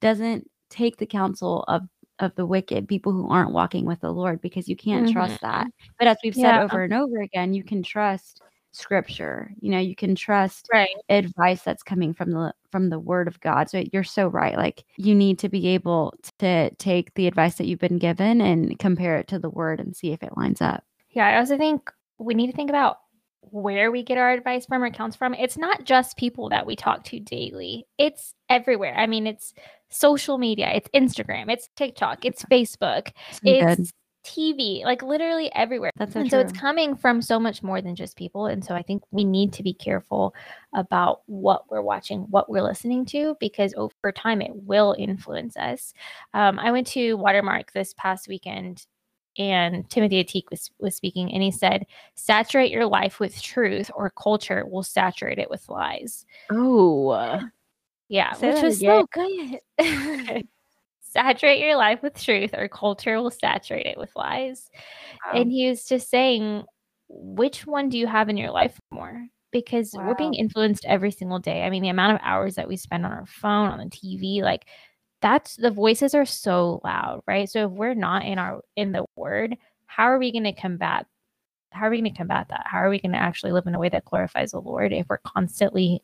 doesn't 0.01 0.49
take 0.71 0.97
the 0.99 1.07
counsel 1.07 1.65
of 1.69 1.83
of 2.19 2.35
the 2.37 2.45
wicked, 2.47 2.87
people 2.87 3.13
who 3.13 3.29
aren't 3.31 3.53
walking 3.53 3.87
with 3.87 4.01
the 4.01 4.11
Lord, 4.13 4.41
because 4.43 4.69
you 4.69 4.77
can't 4.77 5.09
trust 5.11 5.41
that. 5.41 5.67
But 5.99 6.09
as 6.09 6.19
we've 6.23 6.35
said 6.35 6.55
Mm-hmm. 6.55 6.59
Yeah. 6.59 6.65
over 6.65 6.83
and 6.85 6.93
over 6.95 7.21
again, 7.23 7.55
you 7.55 7.65
can 7.65 7.83
trust 7.83 8.43
scripture. 8.73 9.53
You 9.61 9.71
know, 9.71 9.79
you 9.79 9.95
can 9.97 10.15
trust 10.15 10.69
Right. 10.73 10.89
advice 11.09 11.63
that's 11.63 11.83
coming 11.83 12.15
from 12.15 12.31
the 12.31 12.55
from 12.71 12.89
the 12.89 12.99
word 12.99 13.27
of 13.29 13.41
God. 13.41 13.69
So 13.69 13.83
you're 13.93 14.05
so 14.05 14.29
right. 14.29 14.57
Like 14.57 14.85
you 14.97 15.15
need 15.15 15.39
to 15.41 15.49
be 15.49 15.69
able 15.69 16.15
to 16.39 16.71
take 16.77 17.15
the 17.15 17.27
advice 17.27 17.57
that 17.57 17.67
you've 17.67 17.81
been 17.81 17.99
given 17.99 18.41
and 18.41 18.79
compare 18.79 19.17
it 19.17 19.29
to 19.29 19.39
the 19.39 19.51
word 19.51 19.81
and 19.81 19.97
see 19.97 20.13
if 20.13 20.23
it 20.23 20.37
lines 20.37 20.61
up. 20.61 20.85
Yeah, 21.11 21.27
I 21.27 21.39
also 21.39 21.59
think 21.59 21.91
we 22.19 22.35
need 22.35 22.47
to 22.49 22.57
think 22.57 22.71
about 22.71 22.99
where 23.43 23.91
we 23.91 24.03
get 24.03 24.19
our 24.19 24.31
advice 24.31 24.67
from 24.67 24.83
or 24.85 24.91
counts 24.91 25.17
from. 25.17 25.35
It's 25.35 25.57
not 25.59 25.85
just 25.85 26.17
people 26.17 26.51
that 26.51 26.67
we 26.67 26.77
talk 26.77 27.03
to 27.05 27.19
daily. 27.19 27.87
It's 27.99 28.35
everywhere. 28.49 28.95
I 28.97 29.07
mean, 29.07 29.27
it's 29.27 29.55
social 29.89 30.39
media, 30.39 30.71
it's 30.73 30.89
Instagram, 30.95 31.51
it's 31.51 31.69
TikTok, 31.75 32.25
it's 32.25 32.45
Facebook, 32.45 33.09
So 33.33 33.41
it's 33.45 33.93
TV, 34.25 34.85
like 34.85 35.03
literally 35.03 35.51
everywhere. 35.55 35.91
That's 35.97 36.15
so 36.15 36.21
and 36.21 36.31
so 36.31 36.39
it's 36.41 36.53
coming 36.53 36.97
from 36.97 37.23
so 37.23 37.39
much 37.39 37.63
more 37.63 37.81
than 37.81 37.95
just 37.95 38.17
people. 38.17 38.47
And 38.47 38.65
so 38.65 38.75
I 38.75 38.83
think 38.83 39.03
we 39.11 39.25
need 39.25 39.53
to 39.55 39.63
be 39.63 39.73
careful 39.75 40.35
about 40.75 41.23
what 41.27 41.71
we're 41.71 41.83
watching, 41.83 42.21
what 42.31 42.51
we're 42.51 42.63
listening 42.63 43.05
to, 43.07 43.37
because 43.41 43.75
over 43.77 44.13
time 44.13 44.43
it 44.43 44.55
will 44.55 44.95
influence 44.99 45.57
us. 45.57 45.95
Um, 46.35 46.59
I 46.59 46.71
went 46.71 46.87
to 46.89 47.15
Watermark 47.15 47.73
this 47.73 47.95
past 47.97 48.29
weekend 48.29 48.87
and 49.39 49.89
Timothy 49.89 50.23
Ateek 50.23 50.45
was, 50.51 50.71
was 50.79 50.97
speaking 50.97 51.33
and 51.33 51.43
he 51.43 51.51
said, 51.51 51.87
saturate 52.15 52.71
your 52.71 52.87
life 52.87 53.21
with 53.21 53.41
truth 53.41 53.91
or 53.95 54.11
culture 54.11 54.67
will 54.67 54.83
saturate 54.83 55.39
it 55.39 55.51
with 55.51 55.69
lies. 55.69 56.27
Oh, 56.51 57.41
Yeah, 58.09 58.33
Say 58.33 58.53
which 58.53 58.63
was 58.63 58.81
so 58.81 59.07
good. 59.13 60.49
saturate 61.13 61.61
your 61.61 61.77
life 61.77 62.03
with 62.03 62.21
truth 62.21 62.51
or 62.57 62.69
culture 62.69 63.21
will 63.21 63.31
saturate 63.31 63.87
it 63.87 63.99
with 63.99 64.11
lies. 64.15 64.71
And 65.35 65.51
he 65.51 65.69
was 65.69 65.85
just 65.85 66.09
saying, 66.09 66.65
which 67.09 67.67
one 67.67 67.89
do 67.89 67.99
you 67.99 68.07
have 68.07 68.29
in 68.29 68.37
your 68.37 68.51
life 68.51 68.81
more? 68.91 69.27
Because 69.53 69.93
we're 69.93 70.15
being 70.15 70.35
influenced 70.35 70.85
every 70.85 71.11
single 71.11 71.41
day. 71.41 71.63
I 71.63 71.71
mean, 71.71 71.83
the 71.83 71.89
amount 71.89 72.15
of 72.15 72.21
hours 72.23 72.55
that 72.55 72.69
we 72.69 72.77
spend 72.77 73.05
on 73.05 73.13
our 73.13 73.27
phone, 73.27 73.71
on 73.71 73.79
the 73.79 73.87
TV, 73.87 74.43
like 74.43 74.67
that's 75.21 75.57
the 75.57 75.73
voices 75.73 76.15
are 76.15 76.25
so 76.25 76.81
loud, 76.85 77.23
right? 77.27 77.49
So 77.49 77.67
if 77.67 77.73
we're 77.73 77.95
not 77.95 78.25
in 78.25 78.39
our 78.39 78.61
in 78.77 78.93
the 78.93 79.05
word, 79.17 79.57
how 79.87 80.05
are 80.05 80.19
we 80.19 80.31
going 80.31 80.45
to 80.45 80.53
combat 80.53 81.07
how 81.73 81.87
are 81.87 81.91
we 81.91 82.01
going 82.01 82.13
to 82.13 82.17
combat 82.17 82.49
that? 82.51 82.67
How 82.67 82.79
are 82.79 82.91
we 82.91 83.01
going 83.01 83.13
to 83.13 83.19
actually 83.19 83.53
live 83.53 83.67
in 83.67 83.75
a 83.75 83.79
way 83.79 83.89
that 83.89 84.05
glorifies 84.05 84.51
the 84.53 84.61
Lord 84.61 84.93
if 84.93 85.07
we're 85.09 85.19
constantly 85.19 86.03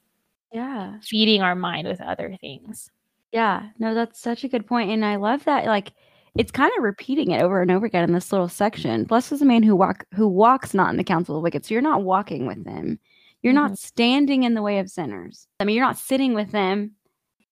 yeah. 0.52 0.98
feeding 1.02 1.42
our 1.42 1.54
mind 1.54 1.88
with 1.88 2.00
other 2.00 2.36
things? 2.40 2.90
Yeah, 3.32 3.68
no, 3.78 3.94
that's 3.94 4.20
such 4.20 4.44
a 4.44 4.48
good 4.48 4.66
point, 4.66 4.90
and 4.90 5.04
I 5.04 5.16
love 5.16 5.44
that. 5.44 5.66
Like, 5.66 5.92
it's 6.36 6.52
kind 6.52 6.72
of 6.76 6.84
repeating 6.84 7.30
it 7.30 7.42
over 7.42 7.62
and 7.62 7.70
over 7.70 7.86
again 7.86 8.04
in 8.04 8.12
this 8.12 8.32
little 8.32 8.48
section. 8.48 9.04
Blessed 9.04 9.32
is 9.32 9.40
the 9.40 9.46
man 9.46 9.62
who 9.62 9.74
walk 9.74 10.04
who 10.14 10.28
walks 10.28 10.74
not 10.74 10.90
in 10.90 10.96
the 10.96 11.04
counsel 11.04 11.34
of 11.34 11.40
the 11.40 11.42
wicked. 11.42 11.64
So 11.64 11.74
you're 11.74 11.82
not 11.82 12.02
walking 12.02 12.46
with 12.46 12.58
mm-hmm. 12.58 12.74
them. 12.74 12.98
You're 13.42 13.52
not 13.52 13.72
mm-hmm. 13.72 13.86
standing 13.86 14.42
in 14.42 14.54
the 14.54 14.62
way 14.62 14.78
of 14.78 14.90
sinners. 14.90 15.46
I 15.60 15.64
mean, 15.64 15.76
you're 15.76 15.84
not 15.84 15.98
sitting 15.98 16.34
with 16.34 16.50
them 16.52 16.92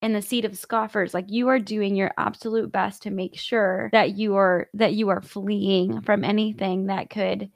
in 0.02 0.12
the 0.12 0.22
seat 0.22 0.44
of 0.44 0.58
scoffers. 0.58 1.14
Like 1.14 1.30
you 1.30 1.48
are 1.48 1.58
doing 1.58 1.96
your 1.96 2.12
absolute 2.18 2.70
best 2.70 3.02
to 3.02 3.10
make 3.10 3.38
sure 3.38 3.88
that 3.92 4.16
you 4.16 4.36
are 4.36 4.68
that 4.74 4.94
you 4.94 5.08
are 5.08 5.22
fleeing 5.22 6.02
from 6.02 6.24
anything 6.24 6.86
that 6.86 7.10
could 7.10 7.50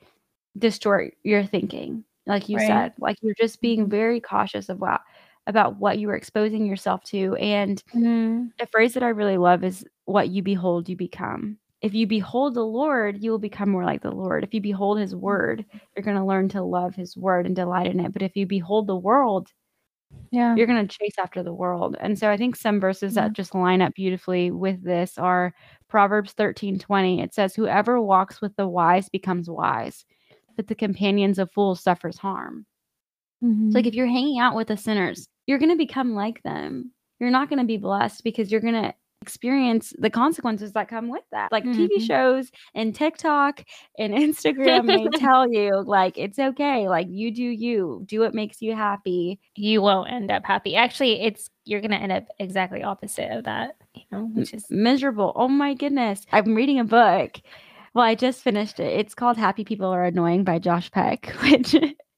distort 0.56 1.14
your 1.25 1.44
thinking. 1.44 2.04
Like 2.26 2.48
you 2.48 2.56
Right. 2.56 2.66
said, 2.66 2.92
like 2.98 3.18
you're 3.20 3.34
just 3.34 3.60
being 3.60 3.80
mm-hmm. 3.80 3.90
very 3.90 4.20
cautious 4.20 4.68
of 4.70 4.80
what 4.80 5.02
about 5.49 5.78
what 5.78 5.99
you 5.99 6.11
are 6.11 6.17
exposing 6.17 6.67
yourself 6.67 7.05
to. 7.07 7.35
And 7.37 7.83
Mhm. 7.95 8.52
a 8.61 8.67
phrase 8.69 8.95
that 8.95 9.02
I 9.05 9.09
really 9.11 9.38
love 9.38 9.64
is 9.64 9.85
what 10.07 10.28
you 10.31 10.43
behold, 10.43 10.88
you 10.88 10.97
become. 10.97 11.59
If 11.83 11.95
you 11.95 12.07
behold 12.07 12.55
the 12.55 12.64
Lord, 12.67 13.23
you 13.25 13.31
will 13.33 13.38
become 13.40 13.71
more 13.71 13.85
like 13.85 14.02
the 14.02 14.12
Lord. 14.12 14.45
If 14.45 14.55
you 14.55 14.61
behold 14.61 14.99
his 14.99 15.17
word, 15.17 15.64
you're 15.97 16.05
going 16.05 16.17
to 16.19 16.25
learn 16.25 16.49
to 16.50 16.62
love 16.62 16.95
his 16.97 17.17
word 17.17 17.47
and 17.47 17.57
delight 17.57 17.88
in 17.88 18.00
it. 18.00 18.12
But 18.12 18.23
if 18.23 18.37
you 18.37 18.47
behold 18.47 18.87
the 18.88 18.97
world, 18.97 19.49
Yeah. 20.31 20.55
you're 20.57 20.67
going 20.67 20.87
to 20.87 20.99
chase 20.99 21.14
after 21.19 21.43
the 21.43 21.55
world. 21.55 21.97
And 22.00 22.19
so 22.19 22.31
I 22.31 22.37
think 22.37 22.57
some 22.57 22.81
verses 22.81 23.17
Yeah. 23.17 23.25
that 23.25 23.33
just 23.35 23.55
line 23.55 23.83
up 23.83 23.95
beautifully 23.95 24.50
with 24.50 24.83
this 24.83 25.19
are 25.19 25.55
Proverbs 25.88 26.33
13 26.33 26.78
20. 26.78 27.21
It 27.21 27.35
says, 27.35 27.55
Whoever 27.55 28.00
walks 28.00 28.40
with 28.40 28.57
the 28.57 28.69
wise 28.69 29.09
becomes 29.09 29.50
wise, 29.50 30.05
but 30.57 30.67
the 30.69 30.75
companions 30.75 31.38
of 31.38 31.50
fools 31.52 31.81
suffers 31.83 32.19
harm. 32.19 32.67
Mhm. 33.43 33.67
It's 33.67 33.75
like 33.75 33.87
if 33.87 33.95
you're 33.95 34.07
hanging 34.07 34.38
out 34.40 34.55
with 34.57 34.69
the 34.69 34.76
sinners, 34.76 35.28
you're 35.49 35.59
going 35.59 35.71
to 35.71 35.76
become 35.76 36.14
like 36.14 36.40
them. 36.45 36.93
You're 37.19 37.31
not 37.31 37.49
going 37.49 37.59
to 37.59 37.64
be 37.64 37.78
blessed 37.78 38.23
because 38.23 38.52
you're 38.52 38.61
going 38.61 38.81
to 38.81 38.95
experience 39.21 39.93
the 39.99 40.11
consequences 40.11 40.73
that 40.73 40.88
come 40.88 41.09
with 41.09 41.25
that. 41.33 41.50
Like 41.50 41.64
TV 41.64 41.88
Mhm. 41.99 42.07
shows 42.07 42.50
and 42.75 42.95
TikTok 42.95 43.64
and 43.99 44.14
Instagram 44.26 44.85
may 44.85 45.09
tell 45.19 45.50
you, 45.52 45.83
like, 45.85 46.17
it's 46.17 46.38
okay. 46.38 46.88
Like, 46.88 47.09
you 47.11 47.33
do 47.33 47.43
you, 47.43 48.05
do 48.07 48.21
what 48.21 48.33
makes 48.35 48.62
you 48.62 48.76
happy. 48.76 49.40
you 49.57 49.83
won't 49.83 50.12
end 50.12 50.31
up 50.31 50.45
happy. 50.45 50.76
Actually, 50.76 51.21
it's 51.23 51.50
you're 51.64 51.81
gonna 51.81 51.97
end 51.97 52.12
up 52.12 52.26
exactly 52.38 52.85
opposite 52.85 53.31
of 53.37 53.45
that, 53.45 53.75
you 53.95 54.05
know, 54.12 54.26
which 54.35 54.55
is 54.55 54.64
Miserable. 54.71 55.33
Oh 55.35 55.49
my 55.49 55.75
goodness. 55.75 56.25
I'm 56.31 56.55
reading 56.55 56.78
a 56.78 56.85
book. 56.85 57.38
Well, 57.95 58.05
I 58.05 58.14
just 58.14 58.43
finished 58.45 58.78
it. 58.78 59.00
It's 59.00 59.14
called 59.14 59.37
Happy 59.37 59.64
People 59.64 59.88
Are 59.88 60.05
Annoying 60.05 60.45
by 60.45 60.59
Josh 60.61 60.90
Peck, 60.93 61.26
which 61.43 61.75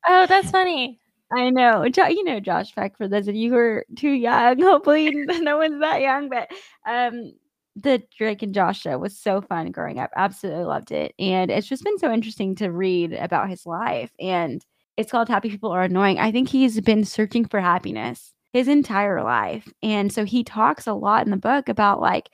oh, 0.07 0.27
that's 0.27 0.51
funny. 0.51 1.01
I 1.33 1.51
know. 1.51 1.85
You 1.85 2.25
know 2.25 2.41
Josh 2.41 2.75
Peck 2.75 2.97
for 2.97 3.07
those 3.07 3.29
of 3.29 3.35
you 3.35 3.51
who 3.51 3.57
are 3.57 3.87
too 3.97 4.11
young. 4.11 4.61
Hopefully 4.63 5.11
no 5.13 5.59
one's 5.59 5.81
that 5.81 6.01
young, 6.01 6.29
but 6.29 6.51
um 6.87 7.33
the 7.77 8.03
Drake 8.19 8.43
and 8.43 8.53
Josh 8.53 8.81
show 8.81 8.99
was 8.99 9.17
so 9.17 9.41
fun 9.41 9.71
growing 9.71 9.99
up. 10.01 10.11
Absolutely 10.17 10.65
loved 10.65 10.91
it. 10.91 11.15
And 11.19 11.51
it's 11.51 11.69
just 11.69 11.85
been 11.85 11.99
so 11.99 12.13
interesting 12.13 12.55
to 12.57 12.71
read 12.71 13.13
about 13.13 13.49
his 13.49 13.65
life. 13.65 14.11
And 14.19 14.65
it's 14.97 15.13
called 15.13 15.29
Happy 15.29 15.51
People 15.51 15.71
Are 15.71 15.85
Annoying. 15.85 16.19
I 16.19 16.33
think 16.33 16.49
he's 16.49 16.81
been 16.81 17.05
searching 17.05 17.45
for 17.47 17.61
happiness 17.61 18.35
his 18.53 18.67
entire 18.67 19.23
life. 19.23 19.73
And 19.83 20.13
so 20.13 20.25
he 20.25 20.43
talks 20.43 20.87
a 20.87 20.93
lot 20.93 21.25
in 21.25 21.31
the 21.31 21.37
book 21.37 21.69
about 21.69 22.01
like 22.01 22.31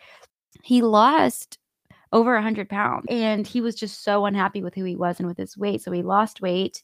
he 0.65 0.81
lost 0.83 1.59
over 2.13 2.35
100 2.35 2.69
pounds 2.69 3.05
and 3.11 3.47
he 3.47 3.61
was 3.61 3.75
just 3.75 4.03
so 4.03 4.25
unhappy 4.25 4.63
with 4.63 4.75
who 4.75 4.85
he 4.85 4.97
was 4.97 5.19
and 5.19 5.29
with 5.29 5.37
his 5.37 5.57
weight. 5.57 5.83
So 5.83 5.93
he 5.93 6.03
lost 6.03 6.41
weight. 6.41 6.83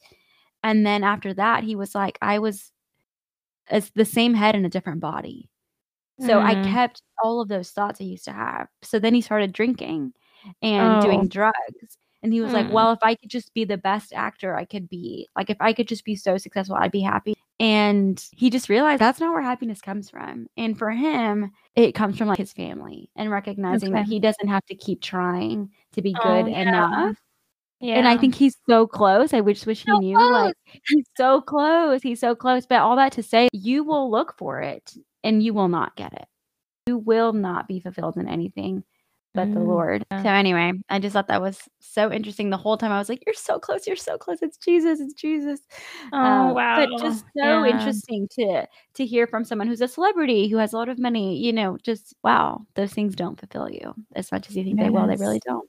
And 0.63 0.87
then 0.87 1.05
after 1.05 1.35
that, 1.35 1.65
he 1.65 1.75
was 1.77 1.95
like, 1.95 2.19
I 2.23 2.39
was 2.39 2.73
as 3.69 3.91
the 3.95 4.05
same 4.05 4.35
head 4.35 4.55
in 4.55 4.65
a 4.65 4.69
different 4.71 5.01
body. 5.01 5.49
So 6.21 6.41
I 6.41 6.55
Mm. 6.57 6.71
kept 6.73 7.03
all 7.23 7.41
of 7.41 7.49
those 7.49 7.71
thoughts 7.71 8.01
I 8.01 8.05
used 8.05 8.25
to 8.27 8.33
have. 8.33 8.69
So 8.83 8.99
then 8.99 9.15
he 9.15 9.21
started 9.21 9.53
drinking 9.53 10.13
and 10.63 11.03
doing 11.03 11.23
Oh. 11.23 11.29
drugs. 11.29 11.99
And 12.23 12.33
he 12.33 12.41
was 12.41 12.53
like, 12.53 12.67
Mm. 12.69 12.73
Well, 12.73 12.93
if 12.93 13.01
I 13.03 13.15
could 13.17 13.31
just 13.31 13.53
be 13.55 13.65
the 13.65 13.79
best 13.79 14.13
actor 14.13 14.55
I 14.57 14.65
could 14.65 14.89
be, 14.89 15.29
like 15.37 15.51
if 15.51 15.57
I 15.61 15.73
could 15.73 15.89
just 15.89 16.05
be 16.05 16.15
so 16.17 16.37
successful, 16.39 16.77
I'd 16.77 16.93
be 16.93 17.01
happy. 17.01 17.35
And 17.61 18.25
he 18.37 18.51
just 18.51 18.69
realized 18.69 19.01
that's 19.01 19.21
not 19.21 19.33
where 19.33 19.43
happiness 19.43 19.81
comes 19.81 20.11
from. 20.11 20.49
And 20.57 20.79
for 20.79 20.91
him, 20.91 21.53
it 21.77 21.93
comes 21.95 22.19
from 22.19 22.29
like 22.29 22.39
his 22.39 22.53
family 22.53 23.11
and 23.17 23.31
recognizing 23.31 23.93
that 23.93 24.07
he 24.07 24.21
doesn't 24.21 24.49
have 24.49 24.65
to 24.67 24.75
keep 24.75 25.01
trying 25.03 25.71
to 25.93 26.03
be 26.03 26.15
Oh, 26.25 26.43
good 26.45 26.49
yeah. 26.51 26.61
enough. 26.63 27.17
Yeah. 27.83 27.99
And 27.99 28.09
I 28.09 28.17
think 28.17 28.35
he's 28.35 28.57
so 28.69 28.87
close. 28.87 29.35
I 29.35 29.41
wish 29.41 29.67
wish 29.67 29.83
he 29.85 29.91
So 29.91 29.99
knew. 29.99 30.17
Like 30.19 30.55
he's 30.89 31.05
so 31.17 31.41
close. 31.41 32.03
He's 32.03 32.21
so 32.21 32.35
close. 32.35 32.65
But 32.65 32.81
all 32.81 32.97
that 32.97 33.13
to 33.13 33.23
say, 33.23 33.49
you 33.53 33.85
will 33.85 34.11
look 34.11 34.35
for 34.39 34.61
it 34.61 34.95
and 35.25 35.43
you 35.43 35.53
will 35.53 35.69
not 35.69 35.97
get 35.97 36.13
it. 36.15 36.27
You 36.87 36.99
will 36.99 37.33
not 37.33 37.69
be 37.69 37.81
fulfilled 37.81 38.17
in 38.17 38.29
anything 38.29 38.85
but 39.35 39.53
the 39.55 39.61
Mm, 39.61 39.67
Lord. 39.67 40.05
yeah. 40.11 40.23
So 40.23 40.29
anyway, 40.29 40.73
I 40.91 40.99
just 40.99 41.15
thought 41.15 41.29
that 41.29 41.41
was 41.41 41.59
so 41.81 42.13
interesting. 42.13 42.51
The 42.51 42.57
whole 42.59 42.77
time 42.77 42.93
I 42.93 42.99
was 42.99 43.09
like, 43.09 43.23
"You're 43.27 43.35
so 43.35 43.59
close. 43.59 43.87
You're 43.87 43.97
so 43.97 44.19
close. 44.19 44.43
It's 44.43 44.59
Jesus. 44.59 45.01
It's 45.01 45.15
Jesus." 45.15 45.61
Oh 46.13 46.17
Um, 46.27 46.55
wow. 46.55 46.77
But 46.77 46.91
just 47.01 47.25
so 47.37 47.65
Yeah. 47.65 47.67
interesting 47.67 48.29
to 48.33 48.67
to 48.95 49.07
hear 49.07 49.27
from 49.27 49.45
someone 49.45 49.69
who's 49.69 49.81
a 49.81 49.89
celebrity 49.89 50.49
who 50.49 50.59
has 50.59 50.73
a 50.75 50.77
lot 50.77 50.89
of 50.91 50.99
money. 50.99 51.39
You 51.39 51.53
know, 51.53 51.79
just 51.83 52.15
wow, 52.23 52.67
those 52.75 52.93
things 52.93 53.15
don't 53.17 53.39
fulfill 53.41 53.71
you 53.71 53.95
as 54.15 54.31
much 54.31 54.49
as 54.51 54.57
you 54.57 54.65
think 54.65 54.79
they 54.79 54.91
will. 54.91 55.07
They 55.07 55.17
really 55.17 55.41
don't. 55.47 55.69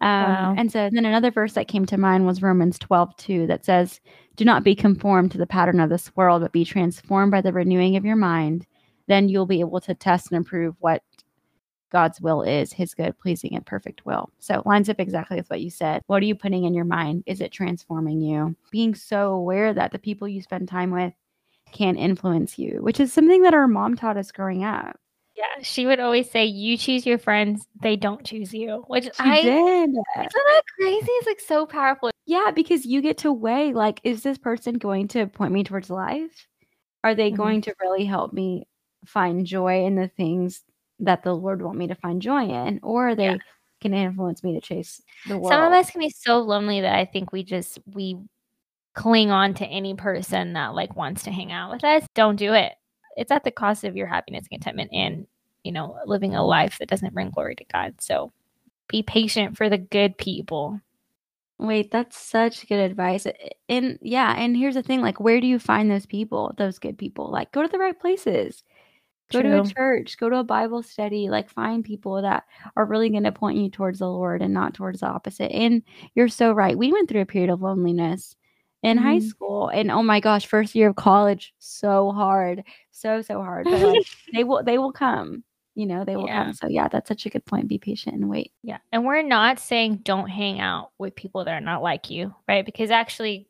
Um, 0.00 0.08
Wow. 0.08 0.54
And 0.56 0.70
so 0.70 0.88
then 0.92 1.04
another 1.04 1.30
verse 1.30 1.54
that 1.54 1.68
came 1.68 1.86
to 1.86 1.98
mind 1.98 2.26
was 2.26 2.42
Romans 2.42 2.78
12, 2.78 3.16
2, 3.16 3.46
that 3.48 3.64
says, 3.64 4.00
Do 4.36 4.44
not 4.44 4.64
be 4.64 4.74
conformed 4.74 5.32
to 5.32 5.38
the 5.38 5.46
pattern 5.46 5.80
of 5.80 5.90
this 5.90 6.14
world, 6.16 6.42
but 6.42 6.52
be 6.52 6.64
transformed 6.64 7.32
by 7.32 7.40
the 7.40 7.52
renewing 7.52 7.96
of 7.96 8.04
your 8.04 8.16
mind. 8.16 8.66
Then 9.06 9.28
you'll 9.28 9.46
be 9.46 9.60
able 9.60 9.80
to 9.80 9.94
test 9.94 10.30
and 10.30 10.40
approve 10.44 10.74
what 10.80 11.02
God's 11.90 12.20
will 12.20 12.42
is, 12.42 12.72
his 12.72 12.94
good, 12.94 13.18
pleasing, 13.18 13.54
and 13.54 13.64
perfect 13.64 14.04
will. 14.04 14.30
So 14.38 14.58
it 14.58 14.66
lines 14.66 14.88
up 14.90 15.00
exactly 15.00 15.38
with 15.38 15.48
what 15.48 15.62
you 15.62 15.70
said. 15.70 16.02
What 16.06 16.22
are 16.22 16.26
you 16.26 16.34
putting 16.34 16.64
in 16.64 16.74
your 16.74 16.84
mind? 16.84 17.24
Is 17.26 17.40
it 17.40 17.50
transforming 17.50 18.20
you? 18.20 18.54
Being 18.70 18.94
so 18.94 19.32
aware 19.32 19.72
that 19.72 19.92
the 19.92 19.98
people 19.98 20.28
you 20.28 20.42
spend 20.42 20.68
time 20.68 20.90
with 20.90 21.14
can 21.72 21.96
influence 21.96 22.58
you, 22.58 22.78
which 22.82 23.00
is 23.00 23.12
something 23.12 23.42
that 23.42 23.54
our 23.54 23.68
mom 23.68 23.96
taught 23.96 24.16
us 24.16 24.32
growing 24.32 24.64
up. 24.64 24.98
Yeah, 25.38 25.62
she 25.62 25.86
would 25.86 26.00
always 26.00 26.28
say, 26.28 26.44
"You 26.46 26.76
choose 26.76 27.06
your 27.06 27.16
friends; 27.18 27.64
they 27.80 27.94
don't 27.94 28.24
choose 28.24 28.52
you." 28.52 28.82
Which 28.88 29.04
She 29.04 29.10
I 29.20 29.40
did. 29.42 29.90
isn't 29.90 29.94
that 30.16 30.62
crazy? 30.76 31.06
It's 31.06 31.26
like 31.28 31.38
so 31.40 31.64
powerful. 31.64 32.10
Yeah, 32.26 32.50
because 32.52 32.84
you 32.84 33.00
get 33.00 33.18
to 33.18 33.32
weigh 33.32 33.72
like, 33.72 34.00
is 34.02 34.22
this 34.24 34.36
person 34.36 34.78
going 34.78 35.06
to 35.08 35.28
point 35.28 35.52
me 35.52 35.62
towards 35.62 35.90
life? 35.90 36.46
Are 37.04 37.14
they 37.14 37.30
Mhm. 37.30 37.36
going 37.36 37.60
to 37.62 37.74
really 37.80 38.04
help 38.04 38.32
me 38.32 38.66
find 39.06 39.46
joy 39.46 39.84
in 39.86 39.94
the 39.94 40.08
things 40.08 40.64
that 40.98 41.22
the 41.22 41.32
Lord 41.34 41.62
want 41.62 41.78
me 41.78 41.86
to 41.86 41.94
find 41.94 42.20
joy 42.20 42.48
in? 42.48 42.80
Or 42.82 43.10
are 43.10 43.14
they 43.14 43.26
Yeah. 43.26 43.36
can 43.80 43.94
influence 43.94 44.42
me 44.42 44.54
to 44.54 44.60
chase 44.60 45.00
the 45.28 45.38
world? 45.38 45.52
Some 45.52 45.62
of 45.62 45.72
us 45.72 45.88
can 45.92 46.00
be 46.00 46.10
so 46.10 46.40
lonely 46.40 46.80
that 46.80 46.96
I 46.96 47.04
think 47.04 47.30
we 47.30 47.44
just 47.44 47.78
we 47.94 48.18
cling 48.94 49.30
on 49.30 49.54
to 49.54 49.66
any 49.66 49.94
person 49.94 50.54
that 50.54 50.74
like 50.74 50.96
wants 50.96 51.22
to 51.22 51.30
hang 51.30 51.52
out 51.52 51.70
with 51.70 51.84
us. 51.84 52.04
Don't 52.16 52.34
do 52.34 52.54
it. 52.54 52.74
It's 53.18 53.32
at 53.32 53.44
the 53.44 53.50
cost 53.50 53.84
of 53.84 53.96
your 53.96 54.06
happiness 54.06 54.46
and 54.50 54.50
contentment 54.50 54.90
and, 54.92 55.26
you 55.64 55.72
know, 55.72 55.98
living 56.06 56.34
a 56.34 56.44
life 56.44 56.78
that 56.78 56.88
doesn't 56.88 57.14
bring 57.14 57.30
glory 57.30 57.56
to 57.56 57.64
God. 57.72 57.94
So 58.00 58.32
be 58.88 59.02
patient 59.02 59.56
for 59.56 59.68
the 59.68 59.78
good 59.78 60.16
people. 60.16 60.80
Wait, 61.58 61.90
that's 61.90 62.16
such 62.16 62.68
good 62.68 62.78
advice. 62.78 63.26
And 63.68 63.98
yeah, 64.00 64.34
and 64.38 64.56
here's 64.56 64.74
the 64.74 64.82
thing, 64.82 65.00
like 65.00 65.20
where 65.20 65.40
do 65.40 65.46
you 65.46 65.58
find 65.58 65.90
those 65.90 66.06
people, 66.06 66.54
those 66.56 66.78
good 66.78 66.96
people? 66.96 67.30
Like 67.30 67.52
go 67.52 67.62
to 67.62 67.68
the 67.68 67.78
right 67.78 67.98
places. 67.98 68.62
Go 69.30 69.42
to 69.42 69.60
a 69.60 69.66
church, 69.66 70.16
go 70.16 70.30
to 70.30 70.38
a 70.38 70.42
Bible 70.42 70.82
study, 70.82 71.28
like 71.28 71.50
find 71.50 71.84
people 71.84 72.22
that 72.22 72.44
are 72.76 72.86
really 72.86 73.10
going 73.10 73.24
to 73.24 73.32
point 73.32 73.58
you 73.58 73.68
towards 73.68 73.98
the 73.98 74.08
Lord 74.08 74.40
and 74.40 74.54
not 74.54 74.72
towards 74.72 75.00
the 75.00 75.06
opposite. 75.06 75.52
And 75.52 75.82
you're 76.14 76.28
so 76.28 76.50
right. 76.52 76.78
We 76.78 76.94
went 76.94 77.10
through 77.10 77.20
a 77.20 77.26
period 77.26 77.50
of 77.50 77.60
loneliness 77.60 78.36
in 78.82 78.96
high 78.98 79.18
Mhm. 79.18 79.22
school 79.28 79.68
and 79.68 79.90
oh 79.90 80.02
my 80.02 80.20
gosh, 80.20 80.46
first 80.46 80.74
year 80.74 80.88
of 80.90 80.96
college, 80.96 81.52
so 81.58 82.12
hard. 82.12 82.64
So 82.90 83.22
so 83.22 83.42
hard. 83.42 83.64
But 83.70 83.80
like 83.80 84.06
they 84.34 84.44
will 84.44 84.62
they 84.62 84.78
will 84.78 84.92
come. 84.92 85.42
You 85.74 85.86
know, 85.86 86.04
they 86.04 86.16
will 86.16 86.26
Yeah. 86.26 86.44
come. 86.44 86.52
So 86.54 86.66
yeah, 86.68 86.88
that's 86.88 87.08
such 87.08 87.24
a 87.26 87.30
good 87.30 87.44
point. 87.44 87.68
Be 87.68 87.78
patient 87.78 88.16
and 88.16 88.28
wait. 88.28 88.52
Yeah. 88.62 88.78
And 88.92 89.04
we're 89.04 89.22
not 89.22 89.58
saying 89.60 90.00
don't 90.02 90.28
hang 90.28 90.60
out 90.60 90.90
with 90.98 91.14
people 91.14 91.44
that 91.44 91.54
are 91.54 91.60
not 91.60 91.82
like 91.82 92.10
you, 92.10 92.34
right? 92.48 92.64
Because 92.66 92.90
actually, 92.90 93.48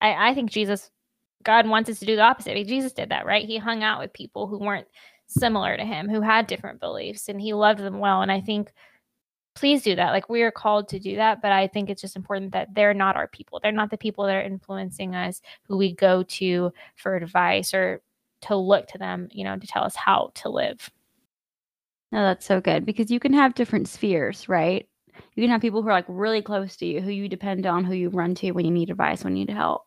I, 0.00 0.30
I 0.30 0.34
think 0.34 0.50
Jesus, 0.50 0.90
God 1.42 1.68
wants 1.68 1.90
us 1.90 1.98
to 1.98 2.06
do 2.06 2.16
the 2.16 2.22
opposite. 2.22 2.54
Because 2.54 2.68
Jesus 2.68 2.92
did 2.94 3.10
that, 3.10 3.26
right? 3.26 3.44
He 3.46 3.58
hung 3.58 3.82
out 3.82 4.00
with 4.00 4.12
people 4.14 4.46
who 4.46 4.58
weren't 4.58 4.88
similar 5.26 5.76
to 5.76 5.84
him, 5.84 6.08
who 6.08 6.22
had 6.22 6.46
different 6.46 6.80
beliefs, 6.80 7.28
and 7.28 7.38
he 7.40 7.52
loved 7.52 7.80
them 7.80 7.98
well. 7.98 8.22
And 8.22 8.32
I 8.32 8.40
think, 8.40 8.72
please 9.54 9.82
do 9.82 9.94
that. 9.96 10.10
Like 10.12 10.28
we 10.28 10.42
are 10.42 10.50
called 10.50 10.88
to 10.88 10.98
do 10.98 11.16
that. 11.16 11.40
But 11.42 11.52
I 11.52 11.66
think 11.68 11.90
it's 11.90 12.02
just 12.02 12.16
important 12.16 12.52
that 12.52 12.74
they're 12.74 12.94
not 12.94 13.16
our 13.16 13.28
people. 13.28 13.60
They're 13.62 13.72
not 13.72 13.90
the 13.90 13.98
people 13.98 14.24
that 14.26 14.36
are 14.36 14.42
influencing 14.42 15.14
us, 15.14 15.40
who 15.64 15.76
we 15.76 15.92
go 15.94 16.22
to 16.24 16.72
for 16.96 17.16
advice 17.16 17.72
or 17.74 18.02
to 18.42 18.56
look 18.56 18.88
to 18.88 18.98
them, 18.98 19.28
you 19.32 19.44
know, 19.44 19.56
to 19.58 19.66
tell 19.66 19.84
us 19.84 19.96
how 19.96 20.30
to 20.36 20.48
live. 20.48 20.90
No, 22.12 22.22
that's 22.22 22.46
so 22.46 22.60
good 22.60 22.86
because 22.86 23.10
you 23.10 23.18
can 23.20 23.32
have 23.32 23.54
different 23.54 23.88
spheres, 23.88 24.48
right? 24.48 24.88
You 25.34 25.42
can 25.42 25.50
have 25.50 25.60
people 25.60 25.82
who 25.82 25.88
are 25.88 25.92
like 25.92 26.04
really 26.08 26.42
close 26.42 26.76
to 26.76 26.86
you, 26.86 27.00
who 27.00 27.10
you 27.10 27.28
depend 27.28 27.66
on, 27.66 27.84
who 27.84 27.94
you 27.94 28.08
run 28.10 28.34
to 28.36 28.52
when 28.52 28.64
you 28.64 28.70
need 28.70 28.90
advice, 28.90 29.24
when 29.24 29.36
you 29.36 29.44
need 29.44 29.54
help. 29.54 29.86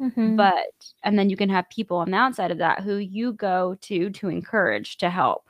Mhm. 0.00 0.36
But 0.36 0.92
and 1.02 1.18
then 1.18 1.30
you 1.30 1.36
can 1.36 1.48
have 1.48 1.68
people 1.70 1.96
on 1.98 2.10
the 2.10 2.16
outside 2.16 2.50
of 2.50 2.58
that 2.58 2.80
who 2.82 2.96
you 2.96 3.32
go 3.32 3.76
to 3.82 4.10
to 4.10 4.28
encourage, 4.28 4.96
to 4.98 5.10
help, 5.10 5.47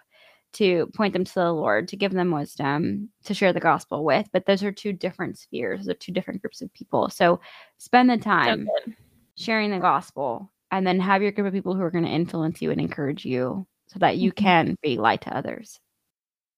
to 0.55 0.87
point 0.97 1.13
them 1.13 1.25
to 1.25 1.35
the 1.35 1.53
Lord, 1.53 1.89
to 1.89 1.97
give 1.97 2.13
them 2.13 2.31
wisdom, 2.31 3.11
to 3.25 3.35
share 3.35 3.53
the 3.53 3.61
gospel 3.61 4.05
with. 4.05 4.29
But 4.33 4.47
those 4.47 4.63
are 4.63 4.73
two 4.73 4.93
different 4.93 5.39
spheres, 5.39 5.81
those 5.81 5.91
are 5.91 5.99
two 5.99 6.13
different 6.13 6.41
groups 6.43 6.63
of 6.63 6.73
people. 6.73 7.11
So 7.11 7.41
spend 7.79 8.09
the 8.11 8.17
time 8.17 8.69
sharing 9.37 9.71
the 9.71 9.79
gospel 9.79 10.51
and 10.71 10.87
then 10.87 11.01
have 11.01 11.23
your 11.23 11.33
group 11.33 11.47
of 11.47 11.53
people 11.53 11.75
who 11.75 11.83
are 11.83 11.91
going 11.91 12.05
to 12.05 12.11
influence 12.11 12.61
you 12.61 12.71
and 12.71 12.81
encourage 12.81 13.25
you 13.25 13.67
so 13.87 13.99
that 14.01 14.19
you 14.19 14.33
Mhm. 14.33 14.37
can 14.37 14.77
be 14.83 14.99
light 14.99 15.23
to 15.23 15.37
others. 15.37 15.81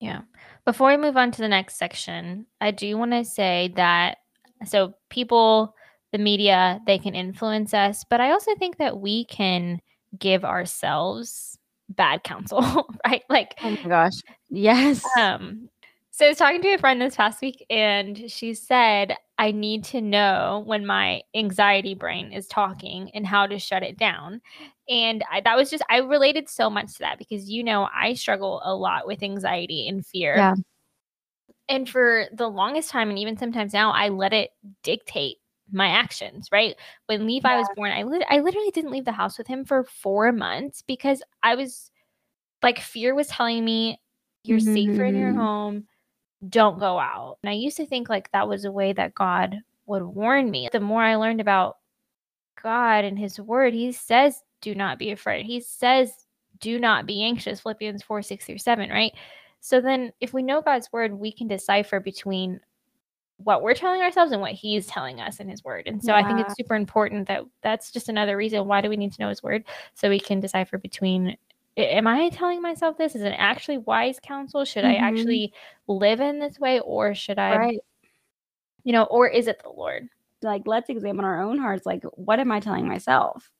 Yeah. 0.00 0.22
Before 0.64 0.88
we 0.88 0.96
move 0.96 1.16
on 1.16 1.30
to 1.30 1.42
the 1.42 1.48
next 1.48 1.76
section, 1.76 2.46
I 2.60 2.70
do 2.70 2.96
want 2.96 3.12
to 3.12 3.24
say 3.24 3.72
that 3.76 4.18
so 4.64 4.94
people, 5.10 5.74
the 6.12 6.18
media, 6.18 6.80
they 6.86 6.98
can 6.98 7.14
influence 7.14 7.72
us, 7.74 8.04
but 8.04 8.20
I 8.20 8.32
also 8.32 8.54
think 8.56 8.78
that 8.78 8.98
we 8.98 9.24
can 9.26 9.80
give 10.18 10.44
ourselves 10.44 11.58
bad 11.90 12.24
counsel, 12.24 12.88
right? 13.06 13.22
Like, 13.28 13.54
oh 13.62 13.70
my 13.70 13.88
gosh. 13.88 14.14
Yes. 14.48 15.04
Um, 15.18 15.68
so 16.10 16.26
I 16.26 16.28
was 16.28 16.38
talking 16.38 16.60
to 16.62 16.74
a 16.74 16.78
friend 16.78 17.00
this 17.00 17.16
past 17.16 17.40
week, 17.40 17.64
and 17.70 18.30
she 18.30 18.52
said, 18.52 19.16
I 19.38 19.52
need 19.52 19.84
to 19.84 20.02
know 20.02 20.62
when 20.66 20.84
my 20.84 21.22
anxiety 21.34 21.94
brain 21.94 22.32
is 22.32 22.46
talking 22.46 23.10
and 23.14 23.26
how 23.26 23.46
to 23.46 23.58
shut 23.58 23.82
it 23.82 23.96
down. 23.96 24.42
And 24.88 25.24
I, 25.32 25.40
that 25.40 25.56
was 25.56 25.70
just, 25.70 25.82
I 25.88 25.98
related 25.98 26.48
so 26.50 26.68
much 26.68 26.92
to 26.94 26.98
that 26.98 27.16
because, 27.16 27.48
you 27.48 27.64
know, 27.64 27.88
I 27.94 28.12
struggle 28.14 28.60
a 28.64 28.74
lot 28.74 29.06
with 29.06 29.22
anxiety 29.22 29.88
and 29.88 30.04
fear. 30.04 30.34
Yeah. 30.36 30.54
And 31.70 31.88
for 31.88 32.26
the 32.34 32.48
longest 32.48 32.90
time, 32.90 33.08
and 33.08 33.18
even 33.18 33.38
sometimes 33.38 33.72
now, 33.72 33.92
I 33.92 34.08
let 34.08 34.34
it 34.34 34.50
dictate 34.82 35.38
my 35.72 35.88
actions, 35.88 36.48
right? 36.50 36.76
When 37.06 37.26
Levi 37.26 37.48
yeah. 37.48 37.58
was 37.58 37.68
born, 37.76 37.92
I, 37.92 38.02
li- 38.02 38.26
I 38.28 38.40
literally 38.40 38.70
didn't 38.70 38.90
leave 38.90 39.04
the 39.04 39.12
house 39.12 39.38
with 39.38 39.46
him 39.46 39.64
for 39.64 39.84
four 39.84 40.32
months 40.32 40.82
because 40.82 41.22
I 41.42 41.54
was 41.54 41.90
like, 42.62 42.80
fear 42.80 43.14
was 43.14 43.28
telling 43.28 43.64
me, 43.64 44.00
you're 44.42 44.58
mm-hmm. 44.58 44.74
safer 44.74 45.04
in 45.04 45.16
your 45.16 45.30
mm-hmm. 45.30 45.40
home 45.40 45.86
don't 46.48 46.78
go 46.78 46.98
out. 46.98 47.38
And 47.42 47.50
I 47.50 47.54
used 47.54 47.76
to 47.76 47.86
think 47.86 48.08
like 48.08 48.30
that 48.32 48.48
was 48.48 48.64
a 48.64 48.72
way 48.72 48.92
that 48.92 49.14
God 49.14 49.58
would 49.86 50.02
warn 50.02 50.50
me. 50.50 50.68
The 50.72 50.80
more 50.80 51.02
I 51.02 51.16
learned 51.16 51.40
about 51.40 51.76
God 52.62 53.04
and 53.04 53.18
his 53.18 53.38
word, 53.38 53.74
he 53.74 53.92
says, 53.92 54.42
do 54.60 54.74
not 54.74 54.98
be 54.98 55.10
afraid. 55.10 55.46
He 55.46 55.60
says, 55.60 56.12
do 56.60 56.78
not 56.78 57.06
be 57.06 57.22
anxious. 57.22 57.60
Philippians 57.60 58.02
4, 58.02 58.22
6 58.22 58.46
through 58.46 58.58
7, 58.58 58.90
right? 58.90 59.12
So 59.60 59.80
then 59.80 60.12
if 60.20 60.32
we 60.32 60.42
know 60.42 60.62
God's 60.62 60.90
word, 60.92 61.12
we 61.12 61.32
can 61.32 61.48
decipher 61.48 62.00
between 62.00 62.60
what 63.44 63.62
we're 63.62 63.74
telling 63.74 64.02
ourselves 64.02 64.32
and 64.32 64.40
what 64.40 64.52
he's 64.52 64.86
telling 64.86 65.20
us 65.20 65.40
in 65.40 65.48
his 65.48 65.64
word. 65.64 65.86
And 65.86 66.02
so 66.02 66.12
yeah. 66.12 66.18
I 66.18 66.26
think 66.26 66.40
it's 66.40 66.56
super 66.56 66.74
important 66.74 67.28
that 67.28 67.44
that's 67.62 67.90
just 67.90 68.08
another 68.08 68.36
reason 68.36 68.66
why 68.66 68.80
do 68.80 68.88
we 68.88 68.96
need 68.96 69.12
to 69.12 69.20
know 69.20 69.28
his 69.28 69.42
word 69.42 69.64
so 69.94 70.08
we 70.08 70.20
can 70.20 70.40
decipher 70.40 70.78
between 70.78 71.36
am 71.76 72.06
I 72.06 72.28
telling 72.30 72.62
myself 72.62 72.98
this? 72.98 73.14
Is 73.14 73.22
an 73.22 73.32
actually 73.32 73.78
wise 73.78 74.18
counsel? 74.22 74.64
Should 74.64 74.84
mm-hmm. 74.84 75.02
I 75.02 75.08
actually 75.08 75.52
live 75.86 76.20
in 76.20 76.38
this 76.38 76.58
way 76.58 76.80
or 76.80 77.14
should 77.14 77.38
I, 77.38 77.56
right. 77.56 77.80
you 78.84 78.92
know, 78.92 79.04
or 79.04 79.28
is 79.28 79.46
it 79.46 79.60
the 79.62 79.70
Lord? 79.70 80.08
Like, 80.42 80.62
let's 80.66 80.88
examine 80.88 81.24
our 81.24 81.40
own 81.40 81.58
hearts. 81.58 81.86
Like, 81.86 82.02
what 82.14 82.40
am 82.40 82.50
I 82.50 82.60
telling 82.60 82.88
myself? 82.88 83.50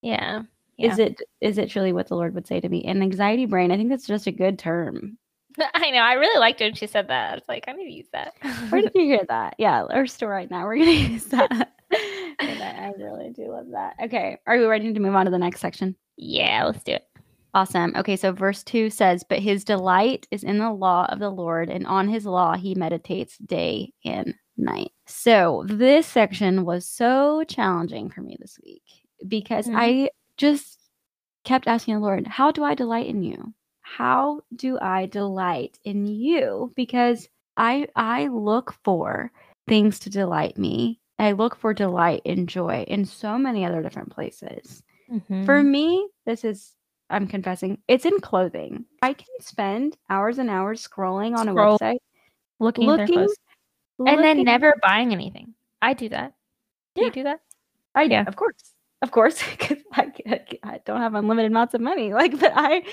Yeah. 0.00 0.42
yeah. 0.76 0.92
Is 0.92 0.98
it 0.98 1.22
is 1.40 1.58
it 1.58 1.70
truly 1.70 1.92
what 1.92 2.08
the 2.08 2.16
Lord 2.16 2.34
would 2.34 2.46
say 2.46 2.60
to 2.60 2.68
me? 2.68 2.84
An 2.84 3.02
anxiety 3.02 3.46
brain, 3.46 3.70
I 3.70 3.76
think 3.76 3.90
that's 3.90 4.06
just 4.06 4.26
a 4.26 4.32
good 4.32 4.58
term. 4.58 5.18
I 5.74 5.90
know. 5.90 5.98
I 5.98 6.14
really 6.14 6.38
liked 6.38 6.60
it 6.60 6.64
when 6.64 6.74
she 6.74 6.86
said 6.86 7.08
that. 7.08 7.32
I 7.32 7.34
was 7.34 7.44
like, 7.48 7.64
I 7.68 7.72
need 7.72 7.84
to 7.84 7.92
use 7.92 8.08
that. 8.12 8.34
Where 8.70 8.82
did 8.82 8.92
you 8.94 9.02
hear 9.02 9.24
that? 9.28 9.54
Yeah, 9.58 9.84
our 9.84 10.06
store 10.06 10.30
right 10.30 10.50
now. 10.50 10.64
We're 10.64 10.78
gonna 10.78 10.90
use 10.90 11.26
that. 11.26 11.72
I 11.90 12.92
really 12.98 13.30
do 13.30 13.50
love 13.50 13.66
that. 13.72 13.94
Okay. 14.04 14.38
Are 14.46 14.58
we 14.58 14.64
ready 14.64 14.92
to 14.92 15.00
move 15.00 15.14
on 15.14 15.26
to 15.26 15.30
the 15.30 15.38
next 15.38 15.60
section? 15.60 15.96
Yeah, 16.16 16.64
let's 16.64 16.82
do 16.82 16.92
it. 16.92 17.04
Awesome. 17.54 17.92
Okay, 17.96 18.16
so 18.16 18.32
verse 18.32 18.64
2 18.64 18.90
says, 18.90 19.24
But 19.28 19.38
his 19.38 19.62
delight 19.62 20.26
is 20.32 20.42
in 20.42 20.58
the 20.58 20.72
law 20.72 21.06
of 21.08 21.20
the 21.20 21.30
Lord, 21.30 21.70
and 21.70 21.86
on 21.86 22.08
his 22.08 22.26
law 22.26 22.56
he 22.56 22.74
meditates 22.74 23.38
day 23.38 23.92
and 24.04 24.34
night. 24.56 24.90
So 25.06 25.64
this 25.68 26.06
section 26.06 26.64
was 26.64 26.84
so 26.84 27.44
challenging 27.44 28.10
for 28.10 28.22
me 28.22 28.36
this 28.40 28.58
week 28.64 28.82
because 29.28 29.66
mm-hmm. 29.66 29.76
I 29.76 30.10
just 30.36 30.80
kept 31.44 31.68
asking 31.68 31.94
the 31.94 32.00
Lord, 32.00 32.26
How 32.26 32.50
do 32.50 32.64
I 32.64 32.74
delight 32.74 33.06
in 33.06 33.22
you? 33.22 33.54
How 33.84 34.40
do 34.56 34.78
I 34.80 35.06
delight 35.06 35.78
in 35.84 36.06
you? 36.06 36.72
Because 36.74 37.28
I 37.56 37.86
I 37.94 38.26
look 38.28 38.74
for 38.82 39.30
things 39.68 39.98
to 40.00 40.10
delight 40.10 40.58
me. 40.58 41.00
I 41.18 41.32
look 41.32 41.54
for 41.54 41.72
delight 41.72 42.22
and 42.24 42.48
joy 42.48 42.84
in 42.88 43.04
so 43.04 43.38
many 43.38 43.64
other 43.64 43.82
different 43.82 44.10
places. 44.10 44.82
Mm-hmm. 45.12 45.44
For 45.44 45.62
me, 45.62 46.08
this 46.26 46.44
is 46.44 46.74
I'm 47.10 47.28
confessing, 47.28 47.78
it's 47.86 48.06
in 48.06 48.18
clothing. 48.20 48.86
I 49.02 49.12
can 49.12 49.26
spend 49.40 49.96
hours 50.08 50.38
and 50.38 50.50
hours 50.50 50.86
scrolling 50.86 51.36
on 51.36 51.46
Scroll, 51.46 51.76
a 51.76 51.78
website, 51.78 51.98
looking, 52.58 52.86
looking, 52.86 53.20
looking 53.20 53.34
and 54.06 54.24
then 54.24 54.42
never 54.42 54.74
buying 54.82 55.12
anything. 55.12 55.54
I 55.82 55.92
do 55.92 56.08
that. 56.08 56.32
Do 56.94 57.02
yeah. 57.02 57.06
you 57.06 57.12
do 57.12 57.22
that? 57.24 57.40
I 57.94 58.04
yeah, 58.04 58.24
of 58.26 58.34
course, 58.34 58.73
of 59.04 59.12
course, 59.12 59.40
because 59.50 59.78
I, 59.92 60.10
I 60.64 60.80
don't 60.84 61.00
have 61.00 61.14
unlimited 61.14 61.52
amounts 61.52 61.74
of 61.74 61.80
money. 61.80 62.12
Like, 62.12 62.38
but 62.40 62.52
I 62.54 62.84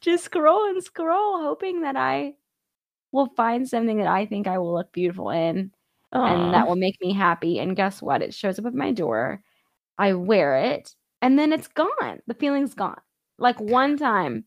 just 0.00 0.24
scroll 0.24 0.68
and 0.68 0.82
scroll, 0.82 1.42
hoping 1.42 1.82
that 1.82 1.96
I 1.96 2.34
will 3.12 3.28
find 3.36 3.68
something 3.68 3.98
that 3.98 4.06
I 4.06 4.26
think 4.26 4.46
I 4.46 4.58
will 4.58 4.72
look 4.72 4.92
beautiful 4.92 5.30
in, 5.30 5.72
Aww. 6.14 6.32
and 6.32 6.54
that 6.54 6.66
will 6.66 6.76
make 6.76 7.00
me 7.00 7.12
happy. 7.12 7.58
And 7.58 7.76
guess 7.76 8.00
what? 8.00 8.22
It 8.22 8.32
shows 8.32 8.58
up 8.58 8.66
at 8.66 8.74
my 8.74 8.92
door. 8.92 9.42
I 9.98 10.14
wear 10.14 10.56
it, 10.56 10.94
and 11.20 11.38
then 11.38 11.52
it's 11.52 11.68
gone. 11.68 12.20
The 12.26 12.34
feeling's 12.34 12.74
gone 12.74 13.00
like 13.38 13.60
one 13.60 13.96
time. 13.98 14.44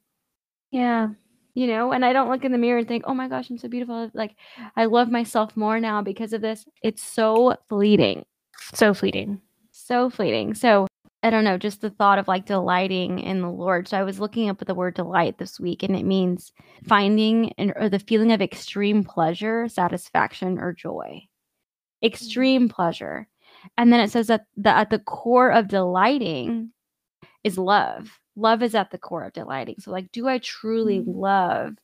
Yeah. 0.72 1.10
You 1.56 1.68
know, 1.68 1.92
and 1.92 2.06
I 2.06 2.14
don't 2.14 2.30
look 2.30 2.46
in 2.46 2.52
the 2.52 2.58
mirror 2.58 2.78
and 2.78 2.88
think, 2.88 3.04
oh 3.06 3.14
my 3.14 3.28
gosh, 3.28 3.50
I'm 3.50 3.58
so 3.58 3.68
beautiful. 3.68 4.10
Like, 4.14 4.36
I 4.78 4.86
love 4.86 5.10
myself 5.10 5.58
more 5.58 5.80
now 5.80 6.02
because 6.02 6.32
of 6.32 6.42
this. 6.42 6.66
It's 6.84 7.02
so 7.02 7.58
fleeting. 7.68 8.24
So 8.76 8.94
fleeting. 8.94 9.42
So 9.72 10.10
fleeting. 10.10 10.54
So, 10.54 10.88
I 11.22 11.30
don't 11.30 11.44
know, 11.44 11.58
just 11.58 11.82
the 11.82 11.90
thought 11.90 12.18
of 12.18 12.28
like 12.28 12.46
delighting 12.46 13.20
in 13.20 13.42
the 13.42 13.50
Lord. 13.50 13.88
So, 13.88 13.98
I 13.98 14.04
was 14.04 14.20
looking 14.20 14.50
up 14.50 14.60
the 14.60 14.76
word 14.76 14.96
delight 14.96 15.38
this 15.38 15.60
week, 15.60 15.84
and 15.84 15.96
it 15.96 16.06
means 16.06 16.54
finding 16.88 17.52
an, 17.58 17.74
or 17.76 17.90
the 17.90 18.00
feeling 18.00 18.32
of 18.32 18.42
extreme 18.42 19.04
pleasure, 19.04 19.68
satisfaction, 19.68 20.58
or 20.60 20.74
joy. 20.74 21.24
Extreme 22.04 22.70
pleasure. 22.70 23.28
And 23.78 23.92
then 23.92 24.00
it 24.00 24.12
says 24.12 24.28
that 24.28 24.46
the, 24.56 24.70
at 24.70 24.90
the 24.90 25.00
core 25.00 25.52
of 25.52 25.68
delighting 25.68 26.72
is 27.44 27.58
love 27.58 28.20
love 28.40 28.64
is 28.64 28.74
at 28.74 28.92
the 28.92 28.98
core 28.98 29.26
of 29.26 29.34
delighting. 29.34 29.76
So, 29.80 29.92
like, 29.92 30.12
do 30.12 30.28
I 30.28 30.40
truly 30.40 31.00
mm-hmm. 31.00 31.12
love 31.12 31.76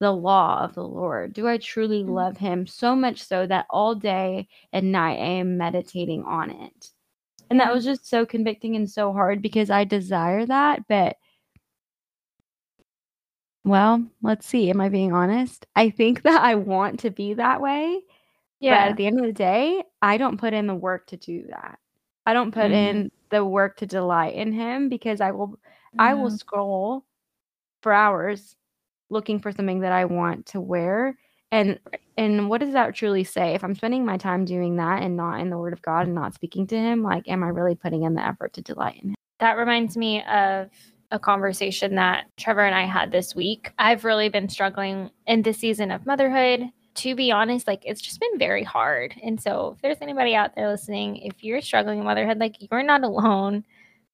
the 0.00 0.12
law 0.12 0.64
of 0.64 0.74
the 0.74 0.84
Lord? 0.84 1.32
Do 1.32 1.46
I 1.48 1.58
truly 1.58 2.02
mm-hmm. 2.02 2.12
love 2.12 2.36
Him 2.38 2.66
so 2.66 2.94
much 2.94 3.22
so 3.22 3.46
that 3.46 3.66
all 3.68 3.94
day 3.94 4.48
and 4.72 4.92
night 4.92 5.18
I 5.18 5.40
am 5.40 5.58
meditating 5.58 6.24
on 6.24 6.50
it? 6.50 6.90
And 7.50 7.60
that 7.60 7.72
was 7.72 7.84
just 7.84 8.08
so 8.08 8.26
convicting 8.26 8.76
and 8.76 8.88
so 8.88 9.12
hard 9.12 9.40
because 9.40 9.70
I 9.70 9.84
desire 9.84 10.44
that. 10.46 10.86
But, 10.88 11.16
well, 13.64 14.04
let's 14.22 14.46
see. 14.46 14.70
Am 14.70 14.80
I 14.80 14.88
being 14.88 15.12
honest? 15.12 15.66
I 15.74 15.90
think 15.90 16.22
that 16.24 16.42
I 16.42 16.56
want 16.56 17.00
to 17.00 17.10
be 17.10 17.34
that 17.34 17.60
way. 17.60 18.00
Yeah. 18.60 18.84
But 18.84 18.90
at 18.90 18.96
the 18.96 19.06
end 19.06 19.20
of 19.20 19.26
the 19.26 19.32
day, 19.32 19.82
I 20.02 20.18
don't 20.18 20.38
put 20.38 20.52
in 20.52 20.66
the 20.66 20.74
work 20.74 21.06
to 21.08 21.16
do 21.16 21.46
that. 21.50 21.78
I 22.26 22.34
don't 22.34 22.52
put 22.52 22.64
mm-hmm. 22.64 22.74
in 22.74 23.10
the 23.30 23.44
work 23.44 23.78
to 23.78 23.86
delight 23.86 24.34
in 24.34 24.52
Him 24.52 24.88
because 24.88 25.20
I 25.20 25.30
will 25.30 25.58
I 25.98 26.14
will 26.14 26.30
scroll 26.30 27.04
for 27.82 27.92
hours 27.92 28.56
looking 29.10 29.40
for 29.40 29.52
something 29.52 29.80
that 29.80 29.92
I 29.92 30.04
want 30.04 30.46
to 30.46 30.60
wear. 30.60 31.16
And 31.50 31.78
and 32.16 32.48
what 32.48 32.60
does 32.60 32.72
that 32.72 32.94
truly 32.94 33.24
say? 33.24 33.54
If 33.54 33.64
I'm 33.64 33.74
spending 33.74 34.04
my 34.04 34.16
time 34.16 34.44
doing 34.44 34.76
that 34.76 35.02
and 35.02 35.16
not 35.16 35.40
in 35.40 35.50
the 35.50 35.58
word 35.58 35.72
of 35.72 35.82
God 35.82 36.06
and 36.06 36.14
not 36.14 36.34
speaking 36.34 36.66
to 36.68 36.76
him, 36.76 37.02
like 37.02 37.28
am 37.28 37.42
I 37.42 37.48
really 37.48 37.74
putting 37.74 38.02
in 38.02 38.14
the 38.14 38.26
effort 38.26 38.52
to 38.54 38.62
delight 38.62 39.00
in 39.02 39.10
him? 39.10 39.14
That 39.38 39.56
reminds 39.56 39.96
me 39.96 40.22
of 40.24 40.68
a 41.10 41.18
conversation 41.18 41.94
that 41.94 42.26
Trevor 42.36 42.66
and 42.66 42.74
I 42.74 42.84
had 42.84 43.12
this 43.12 43.34
week. 43.34 43.72
I've 43.78 44.04
really 44.04 44.28
been 44.28 44.48
struggling 44.48 45.10
in 45.26 45.42
this 45.42 45.58
season 45.58 45.90
of 45.90 46.04
motherhood. 46.06 46.68
To 46.96 47.14
be 47.14 47.30
honest, 47.30 47.68
like 47.68 47.82
it's 47.86 48.00
just 48.00 48.18
been 48.18 48.38
very 48.38 48.64
hard. 48.64 49.14
And 49.22 49.40
so 49.40 49.74
if 49.76 49.82
there's 49.82 49.98
anybody 50.02 50.34
out 50.34 50.56
there 50.56 50.68
listening, 50.68 51.16
if 51.18 51.44
you're 51.44 51.60
struggling 51.60 52.00
in 52.00 52.04
motherhood, 52.04 52.38
like 52.38 52.56
you're 52.70 52.82
not 52.82 53.04
alone. 53.04 53.64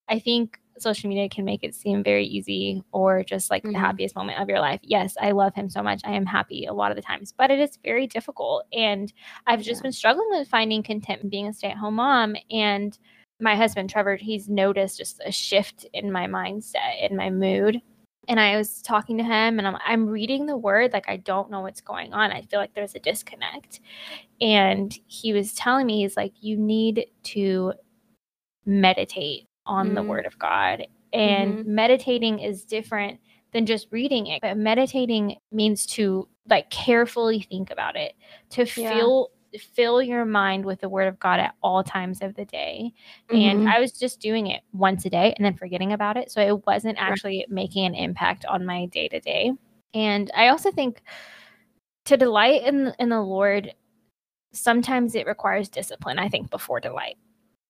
I 0.08 0.18
think 0.18 0.58
social 0.78 1.08
media 1.08 1.28
can 1.28 1.44
make 1.44 1.62
it 1.62 1.74
seem 1.74 2.02
very 2.02 2.26
easy 2.26 2.82
or 2.92 3.22
just 3.22 3.50
like 3.50 3.62
mm-hmm. 3.62 3.72
the 3.72 3.78
happiest 3.78 4.16
moment 4.16 4.40
of 4.40 4.48
your 4.48 4.60
life. 4.60 4.80
Yes, 4.82 5.16
I 5.20 5.30
love 5.30 5.54
him 5.54 5.68
so 5.68 5.82
much. 5.82 6.00
I 6.04 6.12
am 6.12 6.26
happy 6.26 6.66
a 6.66 6.72
lot 6.72 6.90
of 6.90 6.96
the 6.96 7.02
times, 7.02 7.32
but 7.36 7.50
it 7.50 7.58
is 7.58 7.78
very 7.84 8.06
difficult. 8.06 8.66
And 8.72 9.12
I've 9.46 9.62
just 9.62 9.80
yeah. 9.80 9.84
been 9.84 9.92
struggling 9.92 10.28
with 10.30 10.48
finding 10.48 10.82
content 10.82 11.30
being 11.30 11.46
a 11.46 11.52
stay 11.52 11.70
at 11.70 11.76
home 11.76 11.94
mom. 11.94 12.36
And 12.50 12.98
my 13.40 13.56
husband, 13.56 13.90
Trevor, 13.90 14.16
he's 14.16 14.48
noticed 14.48 14.98
just 14.98 15.20
a 15.24 15.32
shift 15.32 15.86
in 15.92 16.10
my 16.10 16.26
mindset, 16.26 17.08
in 17.08 17.16
my 17.16 17.30
mood. 17.30 17.80
And 18.26 18.40
I 18.40 18.56
was 18.56 18.80
talking 18.80 19.18
to 19.18 19.24
him 19.24 19.58
and 19.58 19.68
I'm, 19.68 19.76
I'm 19.84 20.06
reading 20.06 20.46
the 20.46 20.56
word, 20.56 20.94
like 20.94 21.08
I 21.08 21.18
don't 21.18 21.50
know 21.50 21.60
what's 21.60 21.82
going 21.82 22.14
on. 22.14 22.32
I 22.32 22.40
feel 22.40 22.58
like 22.58 22.74
there's 22.74 22.94
a 22.94 23.00
disconnect. 23.00 23.80
And 24.40 24.98
he 25.06 25.34
was 25.34 25.52
telling 25.52 25.86
me, 25.86 26.00
he's 26.00 26.16
like, 26.16 26.32
you 26.40 26.56
need 26.56 27.06
to 27.24 27.74
meditate 28.64 29.46
on 29.66 29.86
mm-hmm. 29.86 29.94
the 29.94 30.02
word 30.02 30.26
of 30.26 30.38
God. 30.38 30.86
And 31.12 31.58
mm-hmm. 31.58 31.74
meditating 31.74 32.38
is 32.40 32.64
different 32.64 33.20
than 33.52 33.66
just 33.66 33.88
reading 33.90 34.26
it. 34.26 34.42
But 34.42 34.56
meditating 34.56 35.36
means 35.52 35.86
to 35.86 36.28
like 36.48 36.70
carefully 36.70 37.42
think 37.42 37.70
about 37.70 37.96
it, 37.96 38.14
to 38.50 38.64
yeah. 38.80 38.92
feel 38.92 39.30
fill 39.58 40.02
your 40.02 40.24
mind 40.24 40.64
with 40.64 40.80
the 40.80 40.88
word 40.88 41.06
of 41.06 41.18
God 41.20 41.38
at 41.38 41.54
all 41.62 41.84
times 41.84 42.20
of 42.22 42.34
the 42.34 42.44
day. 42.44 42.92
Mm-hmm. 43.28 43.36
And 43.36 43.68
I 43.68 43.78
was 43.78 43.92
just 43.92 44.20
doing 44.20 44.48
it 44.48 44.62
once 44.72 45.04
a 45.04 45.10
day 45.10 45.32
and 45.36 45.44
then 45.44 45.54
forgetting 45.54 45.92
about 45.92 46.16
it. 46.16 46.32
So 46.32 46.40
it 46.40 46.66
wasn't 46.66 46.98
actually 46.98 47.38
right. 47.38 47.50
making 47.50 47.86
an 47.86 47.94
impact 47.94 48.44
on 48.46 48.66
my 48.66 48.86
day 48.86 49.06
to 49.08 49.20
day. 49.20 49.52
And 49.94 50.28
I 50.36 50.48
also 50.48 50.72
think 50.72 51.02
to 52.06 52.16
delight 52.16 52.64
in 52.64 52.92
in 52.98 53.08
the 53.08 53.22
Lord 53.22 53.72
sometimes 54.52 55.14
it 55.14 55.26
requires 55.26 55.68
discipline, 55.68 56.18
I 56.18 56.28
think, 56.28 56.50
before 56.50 56.80
delight. 56.80 57.16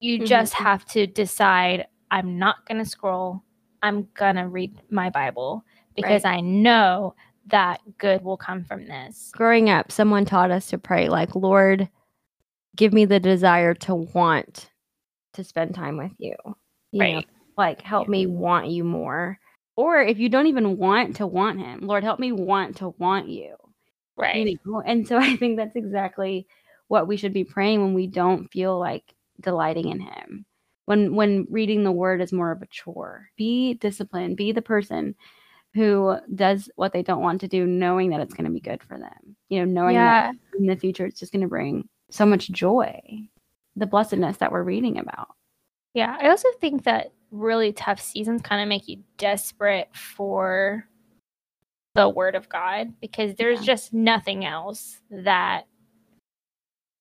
You 0.05 0.19
mm-hmm. 0.19 0.27
just 0.27 0.53
have 0.53 0.85
to 0.89 1.07
decide 1.07 1.87
I'm 2.11 2.39
not 2.39 2.67
going 2.67 2.77
to 2.77 2.85
scroll. 2.85 3.43
I'm 3.81 4.07
going 4.13 4.37
to 4.37 4.49
read 4.49 4.79
my 4.91 5.09
Bible 5.09 5.65
because 5.97 6.25
right. 6.25 6.37
I 6.37 6.41
know 6.41 7.15
that 7.47 7.81
good 7.97 8.23
will 8.23 8.37
come 8.37 8.65
from 8.65 8.87
this. 8.87 9.31
Growing 9.35 9.71
up, 9.71 9.91
someone 9.91 10.27
taught 10.27 10.51
us 10.51 10.67
to 10.69 10.79
pray, 10.79 11.09
like, 11.09 11.35
Lord, 11.35 11.89
give 12.77 12.93
me 12.93 13.07
the 13.07 13.19
desire 13.19 13.73
to 13.73 13.95
want 13.95 14.71
to 15.33 15.43
spend 15.43 15.75
time 15.75 15.97
with 15.97 16.13
you. 16.19 16.37
you 16.93 17.01
right. 17.01 17.15
Know, 17.15 17.23
like, 17.57 17.81
help 17.81 18.07
yeah. 18.07 18.13
me 18.13 18.27
want 18.27 18.69
you 18.69 18.85
more. 18.85 19.39
Or 19.75 20.03
if 20.03 20.19
you 20.19 20.29
don't 20.29 20.49
even 20.49 20.77
want 20.77 21.17
to 21.17 21.27
want 21.27 21.61
him, 21.61 21.81
Lord, 21.81 22.05
help 22.05 22.21
me 22.21 22.31
want 22.31 22.77
to 22.77 22.91
want 22.99 23.29
you. 23.31 23.57
Right. 24.19 24.47
You 24.47 24.59
know? 24.67 24.83
And 24.83 25.09
so 25.09 25.17
I 25.19 25.37
think 25.37 25.57
that's 25.57 25.77
exactly 25.77 26.47
what 26.89 27.09
we 27.09 27.17
should 27.17 27.33
be 27.33 27.45
praying 27.45 27.81
when 27.81 27.95
we 27.95 28.07
don't 28.07 28.53
feel 28.53 28.79
like 28.79 29.14
delighting 29.41 29.89
in 29.89 30.01
him. 30.01 30.45
When 30.87 31.15
when 31.15 31.47
reading 31.51 31.85
the 31.85 31.93
word 31.93 32.21
is 32.21 32.33
more 32.33 32.53
of 32.53 32.63
a 32.63 32.67
chore. 32.67 33.29
Be 33.37 33.75
disciplined, 33.75 34.37
be 34.37 34.53
the 34.53 34.63
person 34.63 35.15
who 35.75 36.17
does 36.35 36.71
what 36.77 36.93
they 36.93 37.03
don't 37.03 37.23
want 37.23 37.41
to 37.41 37.49
do 37.49 37.67
knowing 37.67 38.11
that 38.11 38.21
it's 38.21 38.35
going 38.35 38.45
to 38.45 38.51
be 38.51 38.61
good 38.61 38.83
for 38.83 38.99
them. 38.99 39.37
You 39.49 39.61
know, 39.61 39.65
knowing 39.65 39.95
yeah. 39.95 40.33
that 40.33 40.37
in 40.59 40.67
the 40.67 40.77
future 40.77 41.07
it's 41.07 41.19
just 41.19 41.33
going 41.33 41.43
to 41.43 41.49
bring 41.49 41.89
so 42.11 42.27
much 42.27 42.51
joy. 42.51 43.01
The 43.77 43.87
blessedness 43.87 44.37
that 44.37 44.53
we're 44.53 44.63
reading 44.63 44.99
about. 44.99 45.29
Yeah, 45.95 46.17
I 46.21 46.29
also 46.29 46.49
think 46.61 46.85
that 46.85 47.13
really 47.33 47.73
tough 47.73 48.01
seasons 48.01 48.43
kind 48.43 48.63
of 48.63 48.69
make 48.69 48.89
you 48.89 49.03
desperate 49.19 49.89
for 49.93 50.87
the 51.95 52.09
word 52.09 52.35
of 52.35 52.49
God 52.49 52.93
because 53.01 53.35
there's 53.35 53.61
yeah. 53.61 53.67
just 53.67 53.93
nothing 53.93 54.45
else 54.45 55.01
that 55.11 55.67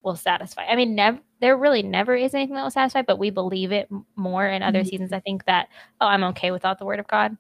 will 0.04 0.15
satisfy. 0.15 0.65
I 0.65 0.76
mean, 0.76 0.96
never 0.96 1.19
there 1.44 1.58
really 1.58 1.84
never 1.84 2.16
is 2.16 2.34
anything 2.34 2.56
that 2.56 2.64
will 2.64 2.72
satisfy, 2.72 3.02
but 3.02 3.20
we 3.20 3.30
believe 3.30 3.74
it 3.74 3.90
more 4.16 4.48
in 4.48 4.64
other 4.64 4.80
mm-hmm. 4.80 4.88
seasons. 4.88 5.12
I 5.12 5.20
think 5.20 5.44
that 5.44 5.68
oh, 6.00 6.08
I'm 6.08 6.24
okay 6.24 6.52
without 6.52 6.80
the 6.80 6.86
word 6.86 7.02
of 7.02 7.08
God, 7.08 7.36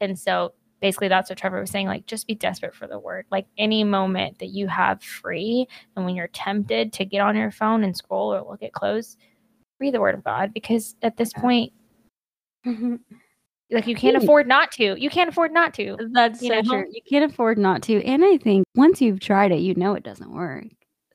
and 0.00 0.18
so 0.18 0.54
basically 0.80 1.06
that's 1.06 1.30
what 1.30 1.38
Trevor 1.38 1.60
was 1.60 1.70
saying. 1.70 1.86
Like, 1.86 2.04
just 2.06 2.26
be 2.26 2.34
desperate 2.34 2.74
for 2.74 2.88
the 2.88 2.98
word. 2.98 3.26
Like 3.30 3.46
any 3.56 3.84
moment 3.84 4.40
that 4.40 4.48
you 4.48 4.66
have 4.66 5.04
free, 5.04 5.68
and 5.94 6.04
when 6.04 6.16
you're 6.16 6.26
tempted 6.26 6.92
to 6.94 7.04
get 7.04 7.20
on 7.20 7.36
your 7.36 7.52
phone 7.52 7.84
and 7.84 7.96
scroll 7.96 8.34
or 8.34 8.40
look 8.40 8.64
at 8.64 8.72
clothes, 8.72 9.16
read 9.78 9.94
the 9.94 10.00
word 10.00 10.16
of 10.16 10.24
God 10.24 10.52
because 10.52 10.96
at 11.02 11.16
this 11.16 11.32
point. 11.32 11.72
Mm-hmm. 12.66 12.96
Like 13.70 13.86
you 13.86 13.94
can't 13.94 14.16
afford 14.16 14.48
not 14.48 14.72
to. 14.72 14.96
You 14.98 15.10
can't 15.10 15.28
afford 15.28 15.52
not 15.52 15.74
to. 15.74 15.96
That's 16.12 16.40
so 16.40 16.48
know? 16.48 16.62
true. 16.62 16.86
You 16.90 17.02
can't 17.08 17.30
afford 17.30 17.58
not 17.58 17.82
to. 17.82 18.02
And 18.02 18.24
I 18.24 18.38
think 18.38 18.64
once 18.74 19.00
you've 19.00 19.20
tried 19.20 19.52
it, 19.52 19.60
you 19.60 19.74
know 19.74 19.94
it 19.94 20.02
doesn't 20.02 20.34
work. 20.34 20.64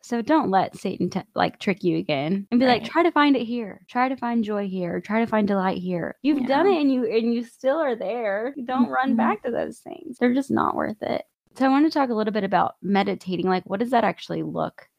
So 0.03 0.21
don't 0.21 0.49
let 0.49 0.77
Satan 0.77 1.09
t- 1.09 1.21
like 1.33 1.59
trick 1.59 1.81
you 1.81 1.97
again 1.97 2.45
and 2.51 2.59
be 2.59 2.65
right. 2.65 2.81
like, 2.81 2.91
try 2.91 3.03
to 3.03 3.11
find 3.11 3.37
it 3.37 3.45
here, 3.45 3.81
try 3.87 4.09
to 4.09 4.17
find 4.17 4.43
joy 4.43 4.67
here, 4.67 4.99
try 4.99 5.21
to 5.21 5.27
find 5.27 5.47
delight 5.47 5.77
here. 5.77 6.15
You've 6.23 6.41
yeah. 6.41 6.47
done 6.47 6.67
it 6.67 6.81
and 6.81 6.91
you 6.91 7.05
and 7.05 7.33
you 7.33 7.41
still 7.45 7.77
are 7.77 7.95
there. 7.95 8.53
Don't 8.65 8.83
mm-hmm. 8.83 8.91
run 8.91 9.15
back 9.15 9.43
to 9.43 9.51
those 9.51 9.79
things. 9.79 10.17
They're 10.17 10.33
just 10.33 10.51
not 10.51 10.75
worth 10.75 11.01
it. 11.01 11.23
So 11.55 11.65
I 11.65 11.69
want 11.69 11.85
to 11.85 11.91
talk 11.91 12.09
a 12.09 12.13
little 12.13 12.33
bit 12.33 12.43
about 12.43 12.75
meditating. 12.81 13.47
Like, 13.47 13.63
what 13.65 13.79
does 13.79 13.91
that 13.91 14.03
actually 14.03 14.43
look 14.43 14.89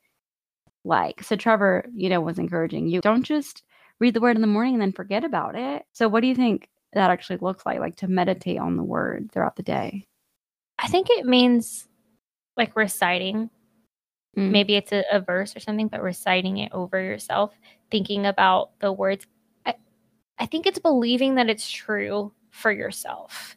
like? 0.84 1.22
So 1.22 1.36
Trevor, 1.36 1.84
you 1.94 2.08
know, 2.08 2.22
was 2.22 2.38
encouraging 2.38 2.88
you. 2.88 3.02
Don't 3.02 3.24
just 3.24 3.62
read 4.00 4.14
the 4.14 4.20
word 4.22 4.36
in 4.36 4.40
the 4.40 4.46
morning 4.46 4.72
and 4.72 4.82
then 4.82 4.92
forget 4.92 5.22
about 5.22 5.54
it. 5.54 5.84
So 5.92 6.08
what 6.08 6.20
do 6.20 6.28
you 6.28 6.34
think 6.34 6.70
that 6.94 7.10
actually 7.10 7.40
looks 7.42 7.66
like? 7.66 7.78
Like 7.78 7.96
to 7.96 8.08
meditate 8.08 8.58
on 8.58 8.76
the 8.76 8.82
word 8.82 9.30
throughout 9.32 9.56
the 9.56 9.62
day? 9.62 10.06
I 10.78 10.88
think 10.88 11.10
it 11.10 11.26
means 11.26 11.88
like 12.56 12.74
reciting 12.74 13.50
Mm. 14.36 14.50
Maybe 14.50 14.74
it's 14.76 14.92
a, 14.92 15.04
a, 15.12 15.20
verse 15.20 15.56
or 15.56 15.60
something, 15.60 15.88
but 15.88 16.02
reciting 16.02 16.58
it 16.58 16.72
over 16.72 17.00
yourself, 17.00 17.52
thinking 17.90 18.26
about 18.26 18.70
the 18.80 18.92
words. 18.92 19.26
I, 19.64 19.74
I 20.38 20.46
think 20.46 20.66
it's 20.66 20.78
believing 20.78 21.36
that 21.36 21.48
it's 21.48 21.70
true 21.70 22.32
for 22.50 22.72
yourself. 22.72 23.56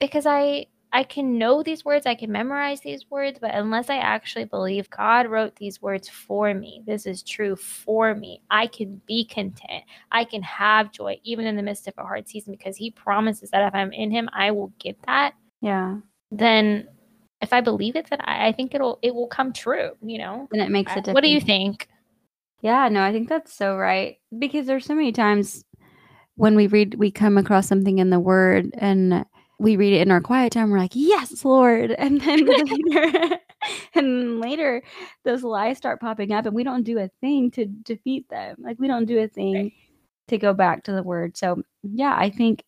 Because 0.00 0.26
I 0.26 0.66
I 0.92 1.04
can 1.04 1.38
know 1.38 1.62
these 1.62 1.84
words, 1.84 2.04
I 2.04 2.16
can 2.16 2.32
memorize 2.32 2.80
these 2.80 3.08
words, 3.10 3.38
but 3.40 3.54
unless 3.54 3.90
I 3.90 3.98
actually 3.98 4.44
believe 4.44 4.90
God 4.90 5.28
wrote 5.28 5.54
these 5.54 5.80
words 5.80 6.08
for 6.08 6.52
me, 6.52 6.82
this 6.84 7.06
is 7.06 7.22
true 7.22 7.54
for 7.54 8.14
me, 8.14 8.42
I 8.50 8.66
can 8.66 9.00
be 9.06 9.24
content. 9.24 9.84
I 10.10 10.24
can 10.24 10.42
have 10.42 10.90
joy 10.90 11.20
even 11.22 11.46
in 11.46 11.54
the 11.54 11.62
midst 11.62 11.86
of 11.86 11.94
a 11.96 12.02
hard 12.02 12.28
season 12.28 12.52
because 12.52 12.76
He 12.76 12.90
promises 12.90 13.50
that 13.50 13.66
if 13.68 13.74
I'm 13.74 13.92
in 13.92 14.10
Him, 14.10 14.28
I 14.32 14.50
will 14.50 14.72
get 14.78 14.96
that. 15.06 15.34
Yeah. 15.60 15.98
Then 16.32 16.88
if 17.40 17.52
I 17.52 17.60
believe 17.60 17.96
it, 17.96 18.08
then 18.10 18.20
I, 18.22 18.48
I 18.48 18.52
think 18.52 18.74
it'll 18.74 18.98
it 19.02 19.14
will 19.14 19.28
come 19.28 19.52
true. 19.52 19.92
You 20.02 20.18
know, 20.18 20.48
and 20.52 20.60
it 20.60 20.70
makes 20.70 20.92
a 20.92 20.96
difference. 20.96 21.14
What 21.14 21.24
do 21.24 21.30
you 21.30 21.40
think? 21.40 21.88
Yeah, 22.62 22.88
no, 22.88 23.02
I 23.02 23.12
think 23.12 23.28
that's 23.28 23.54
so 23.54 23.76
right 23.76 24.18
because 24.38 24.66
there's 24.66 24.84
so 24.84 24.94
many 24.94 25.12
times 25.12 25.64
when 26.34 26.54
we 26.56 26.66
read, 26.66 26.94
we 26.94 27.10
come 27.10 27.38
across 27.38 27.66
something 27.66 27.98
in 27.98 28.10
the 28.10 28.20
Word 28.20 28.70
and 28.74 29.24
we 29.58 29.76
read 29.76 29.92
it 29.92 30.00
in 30.00 30.10
our 30.10 30.20
quiet 30.20 30.52
time. 30.52 30.70
We're 30.70 30.78
like, 30.78 30.92
"Yes, 30.94 31.44
Lord," 31.44 31.90
and 31.90 32.20
then 32.20 32.46
later, 32.94 33.38
and 33.94 34.40
later, 34.40 34.82
those 35.24 35.42
lies 35.42 35.76
start 35.76 36.00
popping 36.00 36.32
up, 36.32 36.46
and 36.46 36.54
we 36.54 36.64
don't 36.64 36.82
do 36.82 36.98
a 36.98 37.10
thing 37.20 37.50
to 37.52 37.66
defeat 37.66 38.28
them. 38.30 38.56
Like 38.58 38.78
we 38.78 38.88
don't 38.88 39.04
do 39.04 39.18
a 39.18 39.28
thing 39.28 39.54
right. 39.54 39.72
to 40.28 40.38
go 40.38 40.54
back 40.54 40.84
to 40.84 40.92
the 40.92 41.02
Word. 41.02 41.36
So 41.36 41.62
yeah, 41.82 42.16
I 42.16 42.30
think 42.30 42.62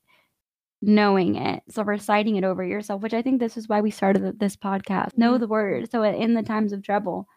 knowing 0.82 1.36
it. 1.36 1.62
So 1.68 1.84
reciting 1.84 2.36
it 2.36 2.44
over 2.44 2.64
yourself, 2.64 3.02
which 3.02 3.14
I 3.14 3.22
think 3.22 3.38
this 3.38 3.56
is 3.56 3.68
why 3.68 3.80
we 3.80 3.90
started 3.90 4.38
this 4.38 4.56
podcast. 4.56 5.10
Mm-hmm. 5.10 5.20
Know 5.20 5.38
the 5.38 5.46
word. 5.46 5.90
So 5.90 6.02
in 6.02 6.34
the 6.34 6.42
times 6.42 6.72
of 6.72 6.82
trouble, 6.82 7.28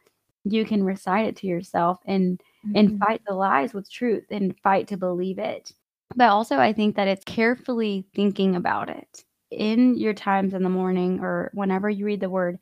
you 0.43 0.65
can 0.65 0.83
recite 0.83 1.27
it 1.27 1.35
to 1.37 1.47
yourself 1.47 1.99
and 2.05 2.39
mm-hmm. 2.65 2.75
and 2.75 2.99
fight 2.99 3.21
the 3.25 3.33
lies 3.33 3.73
with 3.73 3.89
truth 3.89 4.25
and 4.31 4.57
fight 4.59 4.87
to 4.89 4.97
believe 4.97 5.37
it. 5.37 5.71
But 6.15 6.29
also 6.29 6.57
I 6.57 6.73
think 6.73 6.95
that 6.95 7.07
it's 7.07 7.23
carefully 7.23 8.05
thinking 8.13 8.55
about 8.55 8.89
it. 8.89 9.23
In 9.51 9.95
your 9.95 10.13
times 10.13 10.53
in 10.53 10.63
the 10.63 10.69
morning 10.69 11.19
or 11.21 11.51
whenever 11.53 11.89
you 11.89 12.05
read 12.05 12.19
the 12.19 12.29
word, 12.29 12.57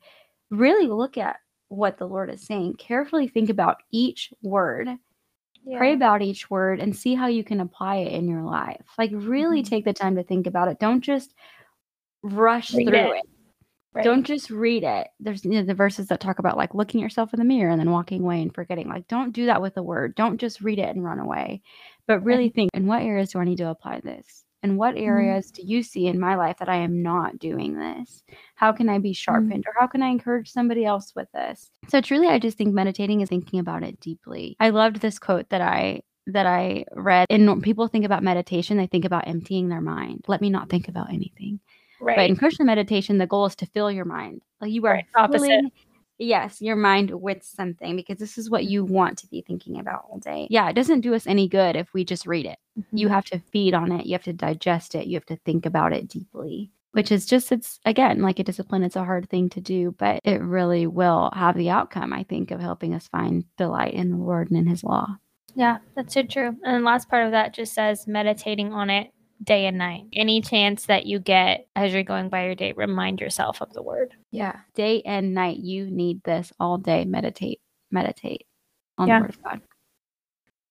really 0.50 0.86
look 0.86 1.16
at 1.16 1.36
what 1.68 1.96
the 1.96 2.06
Lord 2.06 2.30
is 2.30 2.46
saying. 2.46 2.74
Carefully 2.74 3.26
think 3.26 3.48
about 3.48 3.78
each 3.90 4.32
word 4.42 4.88
yeah. 5.66 5.78
Pray 5.78 5.94
about 5.94 6.22
each 6.22 6.50
word 6.50 6.80
and 6.80 6.94
see 6.94 7.14
how 7.14 7.26
you 7.26 7.42
can 7.42 7.60
apply 7.60 7.96
it 7.96 8.12
in 8.12 8.28
your 8.28 8.42
life. 8.42 8.84
Like, 8.98 9.10
really 9.12 9.62
mm-hmm. 9.62 9.68
take 9.68 9.84
the 9.84 9.92
time 9.92 10.16
to 10.16 10.22
think 10.22 10.46
about 10.46 10.68
it. 10.68 10.78
Don't 10.78 11.00
just 11.00 11.34
rush 12.22 12.74
read 12.74 12.88
through 12.88 12.98
it. 12.98 13.16
it. 13.16 13.22
Right. 13.94 14.04
Don't 14.04 14.24
just 14.24 14.50
read 14.50 14.82
it. 14.82 15.06
There's 15.20 15.44
you 15.44 15.52
know, 15.52 15.62
the 15.62 15.72
verses 15.72 16.08
that 16.08 16.20
talk 16.20 16.40
about 16.40 16.56
like 16.56 16.74
looking 16.74 17.00
yourself 17.00 17.32
in 17.32 17.38
the 17.38 17.44
mirror 17.44 17.70
and 17.70 17.78
then 17.78 17.92
walking 17.92 18.22
away 18.22 18.42
and 18.42 18.52
forgetting. 18.52 18.88
Like, 18.88 19.06
don't 19.06 19.32
do 19.32 19.46
that 19.46 19.62
with 19.62 19.74
the 19.74 19.84
word. 19.84 20.16
Don't 20.16 20.38
just 20.38 20.60
read 20.60 20.80
it 20.80 20.88
and 20.88 21.04
run 21.04 21.20
away, 21.20 21.62
but 22.08 22.24
really 22.24 22.48
think 22.48 22.70
in 22.74 22.86
what 22.86 23.02
areas 23.02 23.30
do 23.30 23.38
I 23.38 23.44
need 23.44 23.58
to 23.58 23.68
apply 23.68 24.00
this? 24.00 24.43
And 24.64 24.78
what 24.78 24.94
mm-hmm. 24.94 25.04
areas 25.04 25.52
mm-hmm. 25.52 25.66
do 25.66 25.72
you 25.74 25.82
see 25.82 26.06
in 26.06 26.18
my 26.18 26.36
life 26.36 26.56
that 26.58 26.70
I 26.70 26.76
am 26.76 27.02
not 27.02 27.38
doing 27.38 27.78
this? 27.78 28.22
How 28.54 28.72
can 28.72 28.88
I 28.88 28.98
be 28.98 29.10
mm-hmm. 29.10 29.14
sharpened 29.14 29.64
mm-hmm. 29.64 29.68
or 29.68 29.80
how 29.80 29.86
can 29.86 30.02
I 30.02 30.08
encourage 30.08 30.50
somebody 30.50 30.86
else 30.86 31.12
with 31.14 31.30
this? 31.32 31.70
So 31.88 32.00
truly 32.00 32.28
I 32.28 32.38
just 32.38 32.56
think 32.56 32.72
meditating 32.72 33.20
is 33.20 33.28
thinking 33.28 33.60
about 33.60 33.82
it 33.82 34.00
deeply. 34.00 34.56
I 34.58 34.70
loved 34.70 34.96
this 34.96 35.18
quote 35.18 35.50
that 35.50 35.60
I 35.60 36.00
that 36.28 36.46
I 36.46 36.86
read 36.92 37.26
and 37.28 37.62
people 37.62 37.86
think 37.86 38.06
about 38.06 38.22
meditation, 38.22 38.78
they 38.78 38.86
think 38.86 39.04
about 39.04 39.28
emptying 39.28 39.68
their 39.68 39.82
mind. 39.82 40.24
Let 40.26 40.40
me 40.40 40.48
not 40.48 40.70
think 40.70 40.88
about 40.88 41.12
anything. 41.12 41.60
Right. 42.00 42.16
But 42.16 42.30
in 42.30 42.36
Christian 42.36 42.64
meditation, 42.64 43.18
the 43.18 43.26
goal 43.26 43.44
is 43.44 43.54
to 43.56 43.66
fill 43.66 43.92
your 43.92 44.06
mind. 44.06 44.40
Like 44.62 44.72
you 44.72 44.86
are 44.86 45.02
right. 45.14 45.30
filling, 45.30 45.70
yes, 46.16 46.62
your 46.62 46.76
mind 46.76 47.10
with 47.10 47.42
something 47.42 47.96
because 47.96 48.16
this 48.16 48.38
is 48.38 48.48
what 48.48 48.64
you 48.64 48.82
want 48.86 49.18
to 49.18 49.26
be 49.26 49.42
thinking 49.46 49.78
about 49.78 50.06
all 50.08 50.18
day. 50.18 50.46
Yeah, 50.48 50.70
it 50.70 50.72
doesn't 50.72 51.02
do 51.02 51.12
us 51.12 51.26
any 51.26 51.48
good 51.48 51.76
if 51.76 51.92
we 51.92 52.06
just 52.06 52.26
read 52.26 52.46
it. 52.46 52.58
Mm-hmm. 52.78 52.96
You 52.96 53.08
have 53.08 53.24
to 53.26 53.38
feed 53.38 53.74
on 53.74 53.92
it, 53.92 54.06
you 54.06 54.12
have 54.12 54.24
to 54.24 54.32
digest 54.32 54.94
it, 54.94 55.06
you 55.06 55.14
have 55.14 55.26
to 55.26 55.36
think 55.44 55.66
about 55.66 55.92
it 55.92 56.08
deeply. 56.08 56.70
Which 56.92 57.10
is 57.10 57.26
just, 57.26 57.50
it's 57.50 57.80
again 57.84 58.22
like 58.22 58.38
a 58.38 58.44
discipline. 58.44 58.84
It's 58.84 58.94
a 58.94 59.04
hard 59.04 59.28
thing 59.28 59.48
to 59.50 59.60
do, 59.60 59.92
but 59.98 60.20
it 60.22 60.40
really 60.40 60.86
will 60.86 61.30
have 61.34 61.56
the 61.56 61.70
outcome, 61.70 62.12
I 62.12 62.22
think, 62.22 62.52
of 62.52 62.60
helping 62.60 62.94
us 62.94 63.08
find 63.08 63.44
delight 63.56 63.94
in 63.94 64.10
the 64.12 64.16
Lord 64.16 64.48
and 64.48 64.58
in 64.58 64.66
His 64.68 64.84
law. 64.84 65.16
Yeah, 65.56 65.78
that's 65.96 66.14
so 66.14 66.22
true. 66.22 66.56
And 66.64 66.82
the 66.82 66.86
last 66.86 67.08
part 67.08 67.26
of 67.26 67.32
that 67.32 67.52
just 67.52 67.74
says 67.74 68.06
meditating 68.06 68.72
on 68.72 68.90
it 68.90 69.10
day 69.42 69.66
and 69.66 69.78
night. 69.78 70.04
Any 70.12 70.40
chance 70.40 70.86
that 70.86 71.06
you 71.06 71.18
get 71.18 71.66
as 71.74 71.92
you're 71.92 72.02
going 72.02 72.28
by 72.28 72.46
your 72.46 72.54
day, 72.54 72.72
remind 72.72 73.20
yourself 73.20 73.60
of 73.60 73.72
the 73.72 73.82
word. 73.82 74.14
Yeah. 74.30 74.60
Day 74.74 75.02
and 75.02 75.34
night. 75.34 75.58
You 75.58 75.90
need 75.90 76.22
this 76.22 76.52
all 76.60 76.78
day. 76.78 77.04
Meditate. 77.04 77.60
Meditate 77.90 78.46
on 78.98 79.08
yeah. 79.08 79.18
the 79.18 79.22
word 79.22 79.30
of 79.30 79.42
God. 79.42 79.60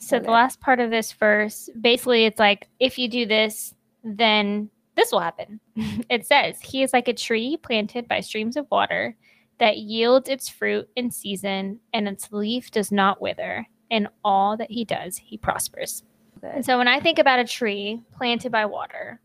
So 0.08 0.20
the 0.20 0.32
last 0.32 0.60
part 0.60 0.80
of 0.80 0.90
this 0.90 1.12
verse, 1.14 1.70
basically 1.80 2.26
it's 2.26 2.40
like 2.40 2.68
if 2.80 2.98
you 2.98 3.08
do 3.08 3.26
this, 3.26 3.74
then 4.04 4.70
this 4.96 5.12
will 5.12 5.20
happen. 5.20 5.60
it 6.10 6.26
says, 6.26 6.60
He 6.62 6.84
is 6.84 6.94
like 6.94 7.08
a 7.08 7.14
tree 7.14 7.58
planted 7.58 8.08
by 8.08 8.20
streams 8.20 8.58
of 8.58 8.68
water 8.70 9.16
that 9.60 9.78
yields 9.78 10.30
its 10.30 10.50
fruit 10.50 10.90
in 10.96 11.12
season, 11.12 11.80
and 11.94 12.08
its 12.08 12.32
leaf 12.32 12.72
does 12.72 12.92
not 12.92 13.22
wither. 13.22 13.68
In 13.90 14.08
all 14.24 14.58
that 14.58 14.72
he 14.72 14.86
does, 14.86 15.18
he 15.18 15.38
prospers. 15.38 16.04
And 16.42 16.66
so 16.66 16.78
when 16.78 16.88
I 16.88 17.00
think 17.00 17.20
about 17.20 17.40
a 17.40 17.46
tree 17.46 18.02
planted 18.12 18.52
by 18.52 18.66
water, 18.66 19.22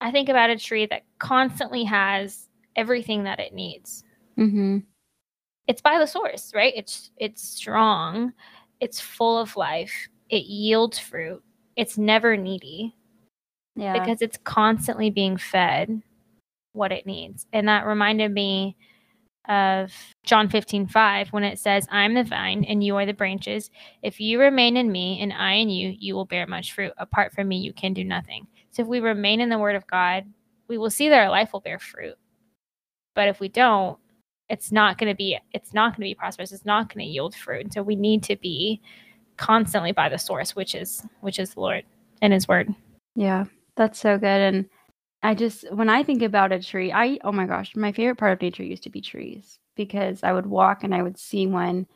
I 0.00 0.10
think 0.10 0.28
about 0.28 0.50
a 0.50 0.58
tree 0.58 0.86
that 0.86 1.04
constantly 1.18 1.84
has 1.84 2.48
everything 2.76 3.24
that 3.24 3.38
it 3.38 3.54
needs. 3.54 4.04
Mm-hmm. 4.38 4.78
It's 5.68 5.80
by 5.80 5.98
the 5.98 6.06
source, 6.06 6.52
right? 6.54 6.72
It's 6.76 7.12
it's 7.16 7.42
strong, 7.42 8.32
it's 8.80 9.00
full 9.00 9.38
of 9.38 9.56
life, 9.56 10.08
it 10.28 10.44
yields 10.44 10.98
fruit, 10.98 11.42
it's 11.76 11.98
never 11.98 12.36
needy. 12.36 12.96
Yeah. 13.76 13.98
because 13.98 14.20
it's 14.20 14.36
constantly 14.44 15.10
being 15.10 15.36
fed 15.36 16.02
what 16.72 16.92
it 16.92 17.06
needs. 17.06 17.46
And 17.52 17.68
that 17.68 17.86
reminded 17.86 18.32
me 18.32 18.76
of 19.48 19.92
John 20.24 20.48
15, 20.48 20.86
5, 20.86 21.28
when 21.28 21.44
it 21.44 21.58
says, 21.58 21.86
I'm 21.90 22.14
the 22.14 22.24
vine 22.24 22.64
and 22.64 22.84
you 22.84 22.96
are 22.96 23.06
the 23.06 23.14
branches. 23.14 23.70
If 24.02 24.20
you 24.20 24.38
remain 24.38 24.76
in 24.76 24.92
me 24.92 25.20
and 25.22 25.32
I 25.32 25.54
in 25.54 25.70
you, 25.70 25.94
you 25.98 26.14
will 26.14 26.26
bear 26.26 26.46
much 26.46 26.72
fruit. 26.72 26.92
Apart 26.98 27.32
from 27.32 27.48
me, 27.48 27.56
you 27.56 27.72
can 27.72 27.94
do 27.94 28.04
nothing. 28.04 28.46
So 28.70 28.82
if 28.82 28.88
we 28.88 29.00
remain 29.00 29.40
in 29.40 29.48
the 29.48 29.58
word 29.58 29.76
of 29.76 29.86
God, 29.86 30.24
we 30.68 30.78
will 30.78 30.90
see 30.90 31.08
that 31.08 31.18
our 31.18 31.30
life 31.30 31.52
will 31.52 31.60
bear 31.60 31.78
fruit. 31.78 32.16
But 33.14 33.28
if 33.28 33.40
we 33.40 33.48
don't, 33.48 33.98
it's 34.50 34.72
not 34.72 34.98
going 34.98 35.10
to 35.10 35.16
be 35.16 35.38
it's 35.52 35.72
not 35.72 35.92
going 35.92 36.08
to 36.08 36.10
be 36.10 36.14
prosperous. 36.14 36.52
It's 36.52 36.66
not 36.66 36.92
going 36.92 37.06
to 37.06 37.10
yield 37.10 37.34
fruit. 37.34 37.62
And 37.62 37.72
so 37.72 37.82
we 37.82 37.96
need 37.96 38.22
to 38.24 38.36
be 38.36 38.80
constantly 39.36 39.92
by 39.92 40.08
the 40.08 40.18
source, 40.18 40.54
which 40.54 40.74
is 40.74 41.06
which 41.20 41.38
is 41.38 41.54
the 41.54 41.60
Lord 41.60 41.84
and 42.20 42.32
his 42.32 42.46
word. 42.46 42.74
Yeah, 43.14 43.44
that's 43.76 43.98
so 43.98 44.18
good. 44.18 44.26
And 44.26 44.68
I 45.22 45.34
just, 45.34 45.70
when 45.72 45.88
I 45.88 46.02
think 46.02 46.22
about 46.22 46.52
a 46.52 46.62
tree, 46.62 46.92
I, 46.92 47.18
oh 47.24 47.32
my 47.32 47.46
gosh, 47.46 47.76
my 47.76 47.92
favorite 47.92 48.16
part 48.16 48.32
of 48.32 48.40
nature 48.40 48.62
used 48.62 48.82
to 48.84 48.90
be 48.90 49.00
trees 49.00 49.58
because 49.76 50.22
I 50.22 50.32
would 50.32 50.46
walk 50.46 50.82
and 50.82 50.94
I 50.94 51.02
would 51.02 51.18
see 51.18 51.46
one 51.46 51.86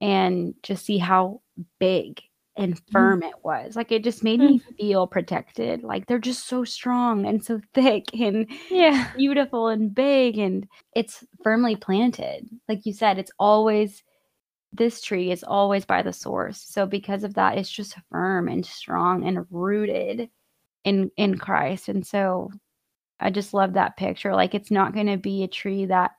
and 0.00 0.54
just 0.62 0.86
see 0.86 0.98
how 0.98 1.42
big 1.78 2.22
and 2.56 2.80
Mm-hmm. 2.92 2.92
firm 2.92 3.22
it 3.22 3.34
was. 3.42 3.76
Like 3.76 3.92
it 3.92 4.04
just 4.04 4.24
made 4.24 4.40
me 4.40 4.60
feel 4.78 5.06
protected. 5.06 5.82
Like 5.82 6.06
they're 6.06 6.18
just 6.18 6.46
so 6.48 6.64
strong 6.64 7.26
and 7.26 7.44
so 7.44 7.60
thick 7.74 8.06
and 8.14 8.46
Yeah. 8.70 9.08
beautiful 9.16 9.68
and 9.68 9.94
big 9.94 10.38
and 10.38 10.66
it's 10.94 11.24
firmly 11.42 11.76
planted. 11.76 12.48
Like 12.68 12.86
you 12.86 12.92
said, 12.92 13.18
it's 13.18 13.32
always 13.38 14.02
this 14.72 15.00
tree 15.02 15.30
is 15.32 15.42
always 15.44 15.84
by 15.84 16.02
the 16.02 16.12
source. 16.12 16.62
So 16.62 16.86
because 16.86 17.24
of 17.24 17.34
that, 17.34 17.58
it's 17.58 17.70
just 17.70 17.96
firm 18.10 18.48
and 18.48 18.64
strong 18.64 19.26
and 19.26 19.46
rooted 19.50 20.30
in 20.84 21.10
in 21.16 21.38
Christ. 21.38 21.88
And 21.88 22.06
so 22.06 22.50
I 23.20 23.30
just 23.30 23.54
love 23.54 23.74
that 23.74 23.96
picture. 23.96 24.34
Like 24.34 24.54
it's 24.54 24.70
not 24.70 24.94
going 24.94 25.06
to 25.08 25.16
be 25.16 25.42
a 25.44 25.48
tree 25.48 25.86
that 25.86 26.12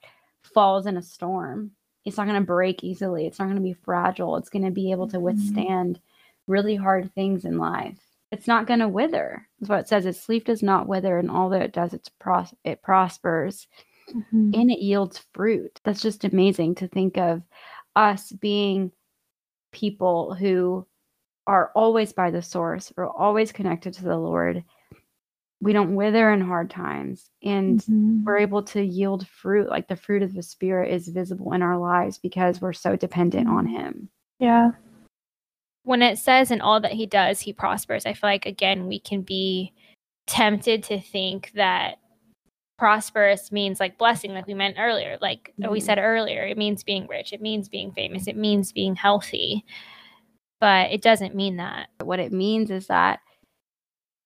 falls 0.43 0.85
in 0.85 0.97
a 0.97 1.01
storm. 1.01 1.71
It's 2.05 2.17
not 2.17 2.27
going 2.27 2.39
to 2.39 2.45
break 2.45 2.83
easily. 2.83 3.27
It's 3.27 3.39
not 3.39 3.45
going 3.45 3.55
to 3.57 3.61
be 3.61 3.73
fragile. 3.73 4.37
It's 4.37 4.49
going 4.49 4.65
to 4.65 4.71
be 4.71 4.91
able 4.91 5.07
to 5.09 5.17
Mhm. 5.17 5.23
withstand 5.23 5.99
really 6.51 6.75
hard 6.75 7.13
things 7.15 7.45
in 7.45 7.57
life. 7.57 7.97
It's 8.31 8.47
not 8.47 8.67
going 8.67 8.79
to 8.81 8.87
wither. 8.87 9.47
That's 9.59 9.69
what 9.69 9.79
it 9.79 9.87
says. 9.87 10.05
Its 10.05 10.29
leaf 10.29 10.43
does 10.43 10.61
not 10.61 10.87
wither, 10.87 11.17
and 11.17 11.31
all 11.31 11.49
that 11.49 11.61
it 11.63 11.73
does, 11.73 11.93
it's 11.93 12.09
pros- 12.09 12.53
it 12.63 12.81
prospers 12.81 13.67
Mhm. 14.09 14.55
and 14.59 14.69
it 14.71 14.79
yields 14.79 15.25
fruit. 15.33 15.79
That's 15.83 16.01
just 16.01 16.23
amazing 16.25 16.75
to 16.75 16.87
think 16.87 17.17
of 17.17 17.41
us 17.95 18.31
being 18.31 18.91
people 19.71 20.33
who 20.33 20.85
are 21.47 21.71
always 21.75 22.13
by 22.13 22.29
the 22.31 22.41
source, 22.41 22.93
we're 22.95 23.07
always 23.09 23.51
connected 23.51 23.93
to 23.95 24.03
the 24.03 24.17
Lord. 24.17 24.63
We 25.61 25.73
don't 25.73 25.95
wither 25.95 26.31
in 26.31 26.41
hard 26.41 26.69
times, 26.69 27.29
and 27.43 27.79
Mhm. 27.79 28.23
we're 28.23 28.37
able 28.37 28.63
to 28.63 28.81
yield 28.83 29.27
fruit. 29.27 29.69
Like 29.69 29.87
the 29.87 29.95
fruit 29.95 30.23
of 30.23 30.33
the 30.33 30.43
Spirit 30.43 30.91
is 30.91 31.07
visible 31.07 31.53
in 31.53 31.61
our 31.61 31.77
lives 31.77 32.17
because 32.17 32.61
we're 32.61 32.73
so 32.73 32.95
dependent 32.95 33.47
on 33.47 33.65
Him. 33.65 34.09
Yeah. 34.39 34.71
When 35.83 36.01
it 36.01 36.17
says 36.19 36.51
in 36.51 36.61
all 36.61 36.79
that 36.81 36.93
he 36.93 37.05
does, 37.05 37.41
he 37.41 37.53
prospers, 37.53 38.05
I 38.05 38.13
feel 38.13 38.29
like, 38.29 38.45
again, 38.45 38.87
we 38.87 38.99
can 38.99 39.21
be 39.21 39.73
tempted 40.27 40.83
to 40.83 40.99
think 40.99 41.51
that 41.55 41.95
prosperous 42.77 43.51
means 43.51 43.79
like 43.79 43.97
blessing, 43.97 44.33
like 44.33 44.47
we 44.47 44.53
meant 44.53 44.77
earlier. 44.79 45.17
Like 45.21 45.53
we 45.57 45.79
Mhm. 45.79 45.81
said 45.83 45.99
earlier, 45.99 46.43
it 46.45 46.57
means 46.57 46.83
being 46.83 47.07
rich, 47.07 47.33
it 47.33 47.41
means 47.41 47.69
being 47.69 47.91
famous, 47.91 48.27
it 48.27 48.35
means 48.37 48.71
being 48.71 48.95
healthy. 48.95 49.65
But 50.59 50.91
it 50.91 51.01
doesn't 51.01 51.35
mean 51.35 51.57
that. 51.57 51.89
What 52.03 52.19
it 52.19 52.31
means 52.31 52.69
is 52.71 52.87
that 52.87 53.19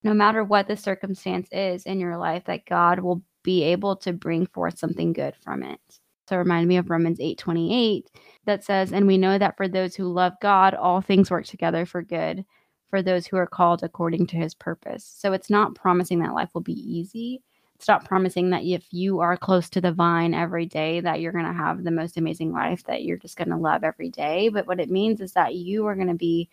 no 0.02 0.14
matter 0.14 0.44
what 0.44 0.68
the 0.68 0.76
circumstance 0.76 1.48
is 1.50 1.84
in 1.84 1.98
your 2.00 2.16
life, 2.16 2.44
that 2.44 2.66
God 2.66 3.00
will 3.00 3.22
be 3.42 3.62
able 3.64 3.96
to 3.96 4.12
bring 4.12 4.46
forth 4.46 4.78
something 4.78 5.12
good 5.12 5.34
from 5.36 5.62
it. 5.62 5.80
So 6.28 6.36
it 6.36 6.40
reminded 6.40 6.68
me 6.68 6.76
of 6.76 6.90
Romans 6.90 7.18
8 7.20 7.38
28 7.38 8.10
that 8.46 8.64
says, 8.64 8.92
And 8.92 9.06
we 9.06 9.18
know 9.18 9.38
that 9.38 9.56
for 9.56 9.68
those 9.68 9.94
who 9.94 10.12
love 10.12 10.34
God, 10.40 10.74
all 10.74 11.00
things 11.00 11.30
work 11.30 11.46
together 11.46 11.86
for 11.86 12.02
good 12.02 12.44
for 12.88 13.02
those 13.02 13.26
who 13.26 13.36
are 13.36 13.46
called 13.46 13.82
according 13.82 14.26
to 14.28 14.36
his 14.36 14.54
purpose. 14.54 15.04
So 15.04 15.32
it's 15.32 15.50
not 15.50 15.74
promising 15.74 16.20
that 16.20 16.34
life 16.34 16.50
will 16.54 16.60
be 16.62 16.72
easy. 16.98 17.42
It's 17.74 17.88
not 17.88 18.04
promising 18.04 18.50
that 18.50 18.64
if 18.64 18.86
you 18.92 19.20
are 19.20 19.36
close 19.36 19.68
to 19.70 19.80
the 19.80 19.92
vine 19.92 20.32
every 20.34 20.66
day, 20.66 21.00
that 21.00 21.20
you're 21.20 21.32
going 21.32 21.44
to 21.44 21.52
have 21.52 21.84
the 21.84 21.90
most 21.90 22.16
amazing 22.16 22.52
life 22.52 22.84
that 22.84 23.02
you're 23.02 23.18
just 23.18 23.36
going 23.36 23.50
to 23.50 23.56
love 23.56 23.84
every 23.84 24.08
day. 24.08 24.48
But 24.48 24.66
what 24.66 24.80
it 24.80 24.90
means 24.90 25.20
is 25.20 25.32
that 25.32 25.56
you 25.56 25.86
are 25.86 25.94
going 25.94 26.08
to 26.08 26.14
be 26.14 26.48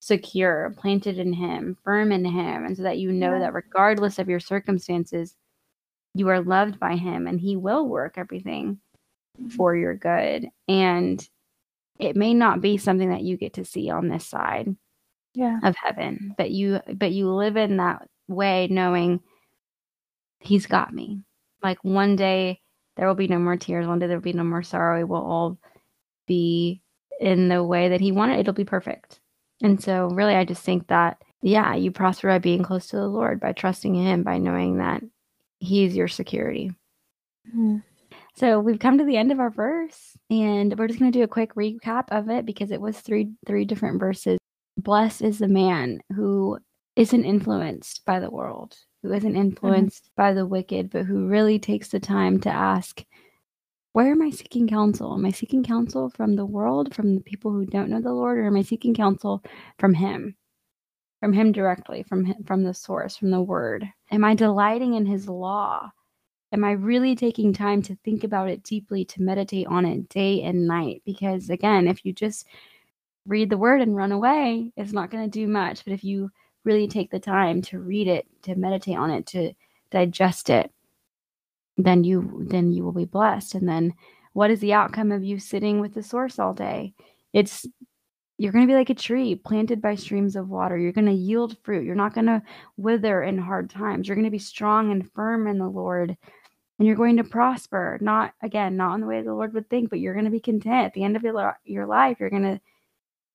secure, 0.00 0.74
planted 0.78 1.18
in 1.18 1.32
him, 1.32 1.76
firm 1.84 2.12
in 2.12 2.24
him, 2.24 2.64
and 2.64 2.76
so 2.76 2.82
that 2.84 2.98
you 2.98 3.12
know 3.12 3.34
Yeah. 3.34 3.40
that 3.40 3.54
regardless 3.54 4.18
of 4.18 4.28
your 4.28 4.40
circumstances, 4.40 5.36
you 6.14 6.28
are 6.28 6.40
loved 6.40 6.78
by 6.80 6.96
him 6.96 7.26
and 7.26 7.40
he 7.40 7.56
will 7.56 7.88
work 7.88 8.18
everything 8.18 8.80
for 9.56 9.74
your 9.76 9.94
good. 9.94 10.48
And 10.68 11.26
it 11.98 12.16
may 12.16 12.34
not 12.34 12.60
be 12.60 12.76
something 12.78 13.10
that 13.10 13.22
you 13.22 13.36
get 13.36 13.54
to 13.54 13.64
see 13.64 13.90
on 13.90 14.08
this 14.08 14.26
side 14.26 14.74
Yeah. 15.34 15.58
of 15.62 15.74
heaven, 15.76 16.34
but 16.38 16.50
you 16.50 16.80
but 16.94 17.12
you 17.12 17.30
live 17.30 17.56
in 17.56 17.78
that 17.78 18.08
way 18.28 18.68
knowing 18.70 19.20
he's 20.40 20.66
got 20.66 20.92
me. 20.92 21.22
Like 21.62 21.78
one 21.82 22.16
day 22.16 22.60
there 22.96 23.06
will 23.06 23.14
be 23.14 23.28
no 23.28 23.38
more 23.38 23.56
tears, 23.56 23.86
one 23.86 23.98
day 23.98 24.06
there 24.06 24.16
will 24.16 24.22
be 24.22 24.32
no 24.32 24.44
more 24.44 24.62
sorrow. 24.62 25.00
It 25.00 25.08
will 25.08 25.22
all 25.24 25.58
be 26.26 26.82
in 27.20 27.48
the 27.48 27.64
way 27.64 27.88
that 27.90 28.00
he 28.00 28.12
wanted. 28.12 28.38
It'll 28.40 28.52
be 28.52 28.64
perfect. 28.64 29.20
And 29.62 29.82
so 29.82 30.06
really 30.08 30.34
I 30.34 30.44
just 30.44 30.62
think 30.62 30.86
that 30.88 31.22
yeah, 31.42 31.74
you 31.76 31.92
prosper 31.92 32.28
by 32.28 32.38
being 32.38 32.64
close 32.64 32.88
to 32.88 32.96
the 32.96 33.06
Lord, 33.08 33.38
by 33.40 33.52
trusting 33.52 33.94
him, 33.94 34.24
by 34.24 34.38
knowing 34.38 34.78
that 34.78 35.02
he's 35.60 35.94
your 35.96 36.08
security. 36.08 36.72
Mhm. 37.54 37.82
So 38.38 38.60
we've 38.60 38.78
come 38.78 38.98
to 38.98 39.04
the 39.04 39.16
end 39.16 39.32
of 39.32 39.40
our 39.40 39.50
verse, 39.50 40.16
and 40.30 40.78
we're 40.78 40.86
just 40.86 41.00
going 41.00 41.10
to 41.10 41.18
do 41.18 41.24
a 41.24 41.28
quick 41.28 41.56
recap 41.56 42.04
of 42.12 42.30
it 42.30 42.46
because 42.46 42.70
it 42.70 42.80
was 42.80 43.00
three 43.00 43.32
three 43.48 43.64
different 43.64 43.98
verses. 43.98 44.38
Blessed 44.76 45.22
is 45.22 45.40
the 45.40 45.48
man 45.48 45.98
who 46.14 46.56
isn't 46.94 47.24
influenced 47.24 48.04
by 48.04 48.20
the 48.20 48.30
world, 48.30 48.76
who 49.02 49.12
isn't 49.12 49.32
mm-hmm. 49.32 49.40
influenced 49.40 50.12
by 50.16 50.34
the 50.34 50.46
wicked, 50.46 50.88
but 50.90 51.04
who 51.04 51.26
really 51.26 51.58
takes 51.58 51.88
the 51.88 51.98
time 51.98 52.38
to 52.42 52.48
ask, 52.48 53.04
"Where 53.92 54.12
am 54.12 54.22
I 54.22 54.30
seeking 54.30 54.68
counsel? 54.68 55.14
Am 55.14 55.26
I 55.26 55.32
seeking 55.32 55.64
counsel 55.64 56.08
from 56.08 56.36
the 56.36 56.46
world, 56.46 56.94
from 56.94 57.16
the 57.16 57.20
people 57.22 57.50
who 57.50 57.66
don't 57.66 57.90
know 57.90 58.00
the 58.00 58.12
Lord, 58.12 58.38
or 58.38 58.46
am 58.46 58.56
I 58.56 58.62
seeking 58.62 58.94
counsel 58.94 59.42
from 59.80 59.94
Him?" 59.94 60.36
From 61.18 61.32
him 61.32 61.50
directly, 61.50 62.04
from 62.04 62.24
him, 62.24 62.44
from 62.44 62.62
the 62.62 62.72
source, 62.72 63.16
from 63.16 63.32
the 63.32 63.42
word. 63.42 63.84
Am 64.12 64.22
I 64.22 64.36
delighting 64.36 64.94
in 64.94 65.06
his 65.06 65.28
law? 65.28 65.90
Am 66.52 66.64
I 66.64 66.72
really 66.72 67.14
taking 67.14 67.52
time 67.52 67.82
to 67.82 67.96
think 68.04 68.24
about 68.24 68.48
it 68.48 68.62
deeply, 68.62 69.04
to 69.06 69.22
meditate 69.22 69.66
on 69.66 69.84
it 69.84 70.08
day 70.08 70.42
and 70.42 70.66
night? 70.66 71.02
Because 71.04 71.50
again, 71.50 71.88
if 71.88 72.04
you 72.04 72.12
just 72.12 72.46
read 73.26 73.50
the 73.50 73.58
word 73.58 73.80
and 73.82 73.94
run 73.94 74.12
away, 74.12 74.72
it's 74.76 74.92
not 74.92 75.10
going 75.10 75.24
to 75.24 75.30
do 75.30 75.46
much. 75.46 75.84
But 75.84 75.92
if 75.92 76.02
you 76.02 76.30
really 76.64 76.88
take 76.88 77.10
the 77.10 77.20
time 77.20 77.62
to 77.62 77.78
read 77.78 78.08
it, 78.08 78.26
to 78.42 78.54
meditate 78.54 78.96
on 78.96 79.10
it, 79.10 79.26
to 79.26 79.52
digest 79.90 80.50
it, 80.50 80.70
then 81.76 82.02
you 82.04 82.44
then 82.48 82.72
you 82.72 82.84
will 82.84 82.92
be 82.92 83.04
blessed. 83.04 83.54
And 83.54 83.68
then 83.68 83.94
what 84.32 84.50
is 84.50 84.60
the 84.60 84.72
outcome 84.72 85.12
of 85.12 85.24
you 85.24 85.38
sitting 85.38 85.80
with 85.80 85.94
the 85.94 86.02
source 86.02 86.38
all 86.38 86.54
day? 86.54 86.94
It's 87.32 87.66
you're 88.38 88.52
going 88.52 88.66
to 88.66 88.70
be 88.70 88.76
like 88.76 88.90
a 88.90 88.94
tree 88.94 89.34
planted 89.34 89.82
by 89.82 89.96
streams 89.96 90.36
of 90.36 90.48
water. 90.48 90.78
You're 90.78 90.92
going 90.92 91.06
to 91.06 91.12
yield 91.12 91.56
fruit. 91.64 91.84
You're 91.84 91.96
not 91.96 92.14
going 92.14 92.26
to 92.26 92.40
wither 92.76 93.22
in 93.22 93.36
hard 93.36 93.68
times. 93.68 94.06
You're 94.06 94.14
going 94.14 94.24
to 94.24 94.30
be 94.30 94.38
strong 94.38 94.92
and 94.92 95.10
firm 95.12 95.48
in 95.48 95.58
the 95.58 95.68
Lord 95.68 96.16
and 96.78 96.86
you're 96.86 96.96
going 96.96 97.16
to 97.16 97.24
prosper. 97.24 97.98
Not 98.00 98.34
again 98.42 98.76
not 98.76 98.94
in 98.94 99.00
the 99.00 99.06
way 99.06 99.22
the 99.22 99.34
lord 99.34 99.54
would 99.54 99.68
think 99.68 99.90
but 99.90 100.00
you're 100.00 100.14
going 100.14 100.24
to 100.24 100.30
be 100.30 100.40
content. 100.40 100.86
At 100.86 100.94
the 100.94 101.04
end 101.04 101.16
of 101.16 101.22
your, 101.22 101.58
your 101.64 101.86
life 101.86 102.18
you're 102.20 102.30
going 102.30 102.42
to 102.42 102.60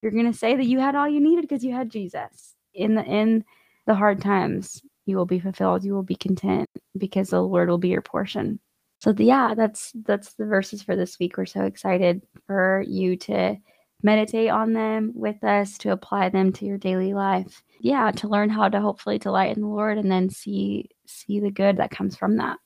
you're 0.02 0.12
going 0.12 0.32
to 0.32 0.38
say 0.38 0.56
that 0.56 0.66
you 0.66 0.80
had 0.80 0.96
all 0.96 1.08
you 1.08 1.22
needed 1.22 1.44
because 1.44 1.64
you 1.64 1.74
had 1.74 1.90
jesus. 1.90 2.56
In 2.74 2.96
the 2.96 3.04
in 3.04 3.44
the 3.86 3.96
hard 3.96 4.22
times 4.22 4.82
you 5.06 5.18
will 5.18 5.26
be 5.26 5.40
fulfilled. 5.40 5.84
You 5.84 5.94
will 5.94 6.04
be 6.04 6.16
content 6.16 6.70
because 6.98 7.30
the 7.30 7.42
lord 7.42 7.70
will 7.70 7.78
be 7.78 7.90
your 7.90 8.02
portion. 8.02 8.60
So 9.00 9.14
yeah 9.18 9.54
that's 9.56 9.92
that's 10.06 10.34
the 10.34 10.46
verses 10.46 10.82
for 10.82 10.96
this 10.96 11.20
week. 11.20 11.38
We're 11.38 11.46
so 11.46 11.64
excited 11.64 12.26
for 12.48 12.84
you 12.88 13.18
to 13.18 13.58
meditate 14.06 14.50
on 14.50 14.74
them 14.74 15.14
with 15.16 15.42
us 15.46 15.78
to 15.78 15.92
apply 15.92 16.28
them 16.30 16.52
to 16.54 16.66
your 16.66 16.78
daily 16.78 17.14
life. 17.14 17.64
Yeah 17.82 18.12
to 18.12 18.28
learn 18.30 18.50
how 18.50 18.70
to 18.70 18.80
hopefully 18.80 19.20
delight 19.20 19.56
in 19.56 19.62
the 19.62 19.68
lord 19.68 19.98
and 19.98 20.10
then 20.10 20.30
see 20.30 20.90
see 21.06 21.42
the 21.42 21.52
good 21.52 21.78
that 21.78 21.92
comes 21.92 22.16
from 22.16 22.38
that 22.38 22.58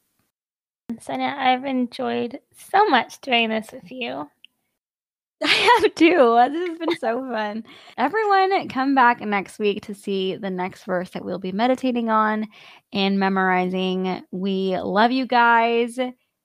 Sonia, 1.00 1.36
I've 1.38 1.66
enjoyed 1.66 2.40
so 2.72 2.88
much 2.88 3.20
doing 3.22 3.50
this 3.50 3.72
with 3.72 3.92
you. 3.92 4.30
I 5.44 5.80
have 5.82 5.96
too. 5.96 6.50
This 6.52 6.70
has 6.70 6.80
been 6.80 6.98
so 6.98 7.30
fun. 7.30 7.64
Everyone, 7.98 8.68
come 8.70 8.96
back 8.96 9.22
next 9.22 9.60
week 9.60 9.86
to 9.86 9.94
see 9.94 10.36
the 10.36 10.50
next 10.50 10.86
verse 10.86 11.10
that 11.12 11.24
we'll 11.24 11.40
be 11.40 11.52
meditating 11.52 12.10
on 12.10 12.48
and 12.94 13.20
memorizing. 13.20 14.24
We 14.32 14.80
love 14.80 15.12
you 15.12 15.28
guys. 15.28 16.00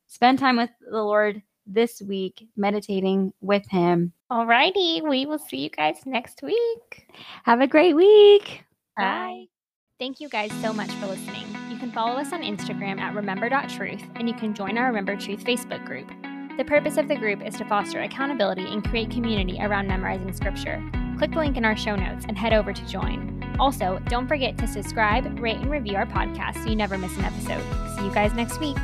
Spend 0.09 0.39
time 0.39 0.57
with 0.57 0.71
the 0.81 1.03
Lord 1.03 1.41
this 1.67 2.03
week, 2.03 2.49
meditating 2.57 3.33
with 3.41 3.67
Him. 3.71 4.13
Alrighty, 4.31 5.09
we 5.09 5.25
will 5.25 5.39
see 5.39 5.59
you 5.59 5.71
guys 5.71 6.03
next 6.05 6.43
week. 6.43 7.09
Have 7.45 7.61
a 7.61 7.67
great 7.67 7.95
week. 7.95 8.65
Bye. 8.97 9.47
Thank 9.99 10.21
you 10.21 10.29
guys 10.29 10.51
so 10.61 10.73
much 10.73 10.91
for 10.93 11.07
listening. 11.07 11.62
Can 11.83 11.91
follow 11.91 12.13
us 12.13 12.33
on 12.33 12.43
Instagram 12.43 13.01
at 13.01 13.13
remember.truth, 13.13 14.05
and 14.15 14.29
you 14.29 14.37
can 14.37 14.55
join 14.55 14.79
our 14.79 14.87
Remember 14.87 15.17
Truth 15.17 15.43
Facebook 15.43 15.85
group. 15.85 16.07
The 16.57 16.63
purpose 16.63 16.97
of 16.97 17.09
the 17.09 17.17
group 17.17 17.45
is 17.45 17.57
to 17.57 17.65
foster 17.65 18.03
accountability 18.03 18.65
and 18.67 18.89
create 18.89 19.11
community 19.11 19.59
around 19.61 19.89
memorizing 19.89 20.33
scripture. 20.33 20.81
Click 21.19 21.33
the 21.33 21.39
link 21.39 21.57
in 21.57 21.65
our 21.65 21.77
show 21.77 21.97
notes 21.97 22.25
and 22.29 22.39
head 22.39 22.53
over 22.53 22.73
to 22.73 22.87
join. 22.87 23.57
Also, 23.59 24.01
don't 24.07 24.29
forget 24.29 24.57
to 24.59 24.69
subscribe, 24.69 25.41
rate, 25.41 25.57
and 25.57 25.73
review 25.73 25.97
our 25.97 26.07
podcast 26.07 26.63
so 26.63 26.71
you 26.71 26.77
never 26.77 26.97
miss 26.97 27.17
an 27.17 27.25
episode. 27.25 27.97
See 27.97 28.05
you 28.05 28.15
guys 28.15 28.33
next 28.33 28.61
week. 28.61 28.79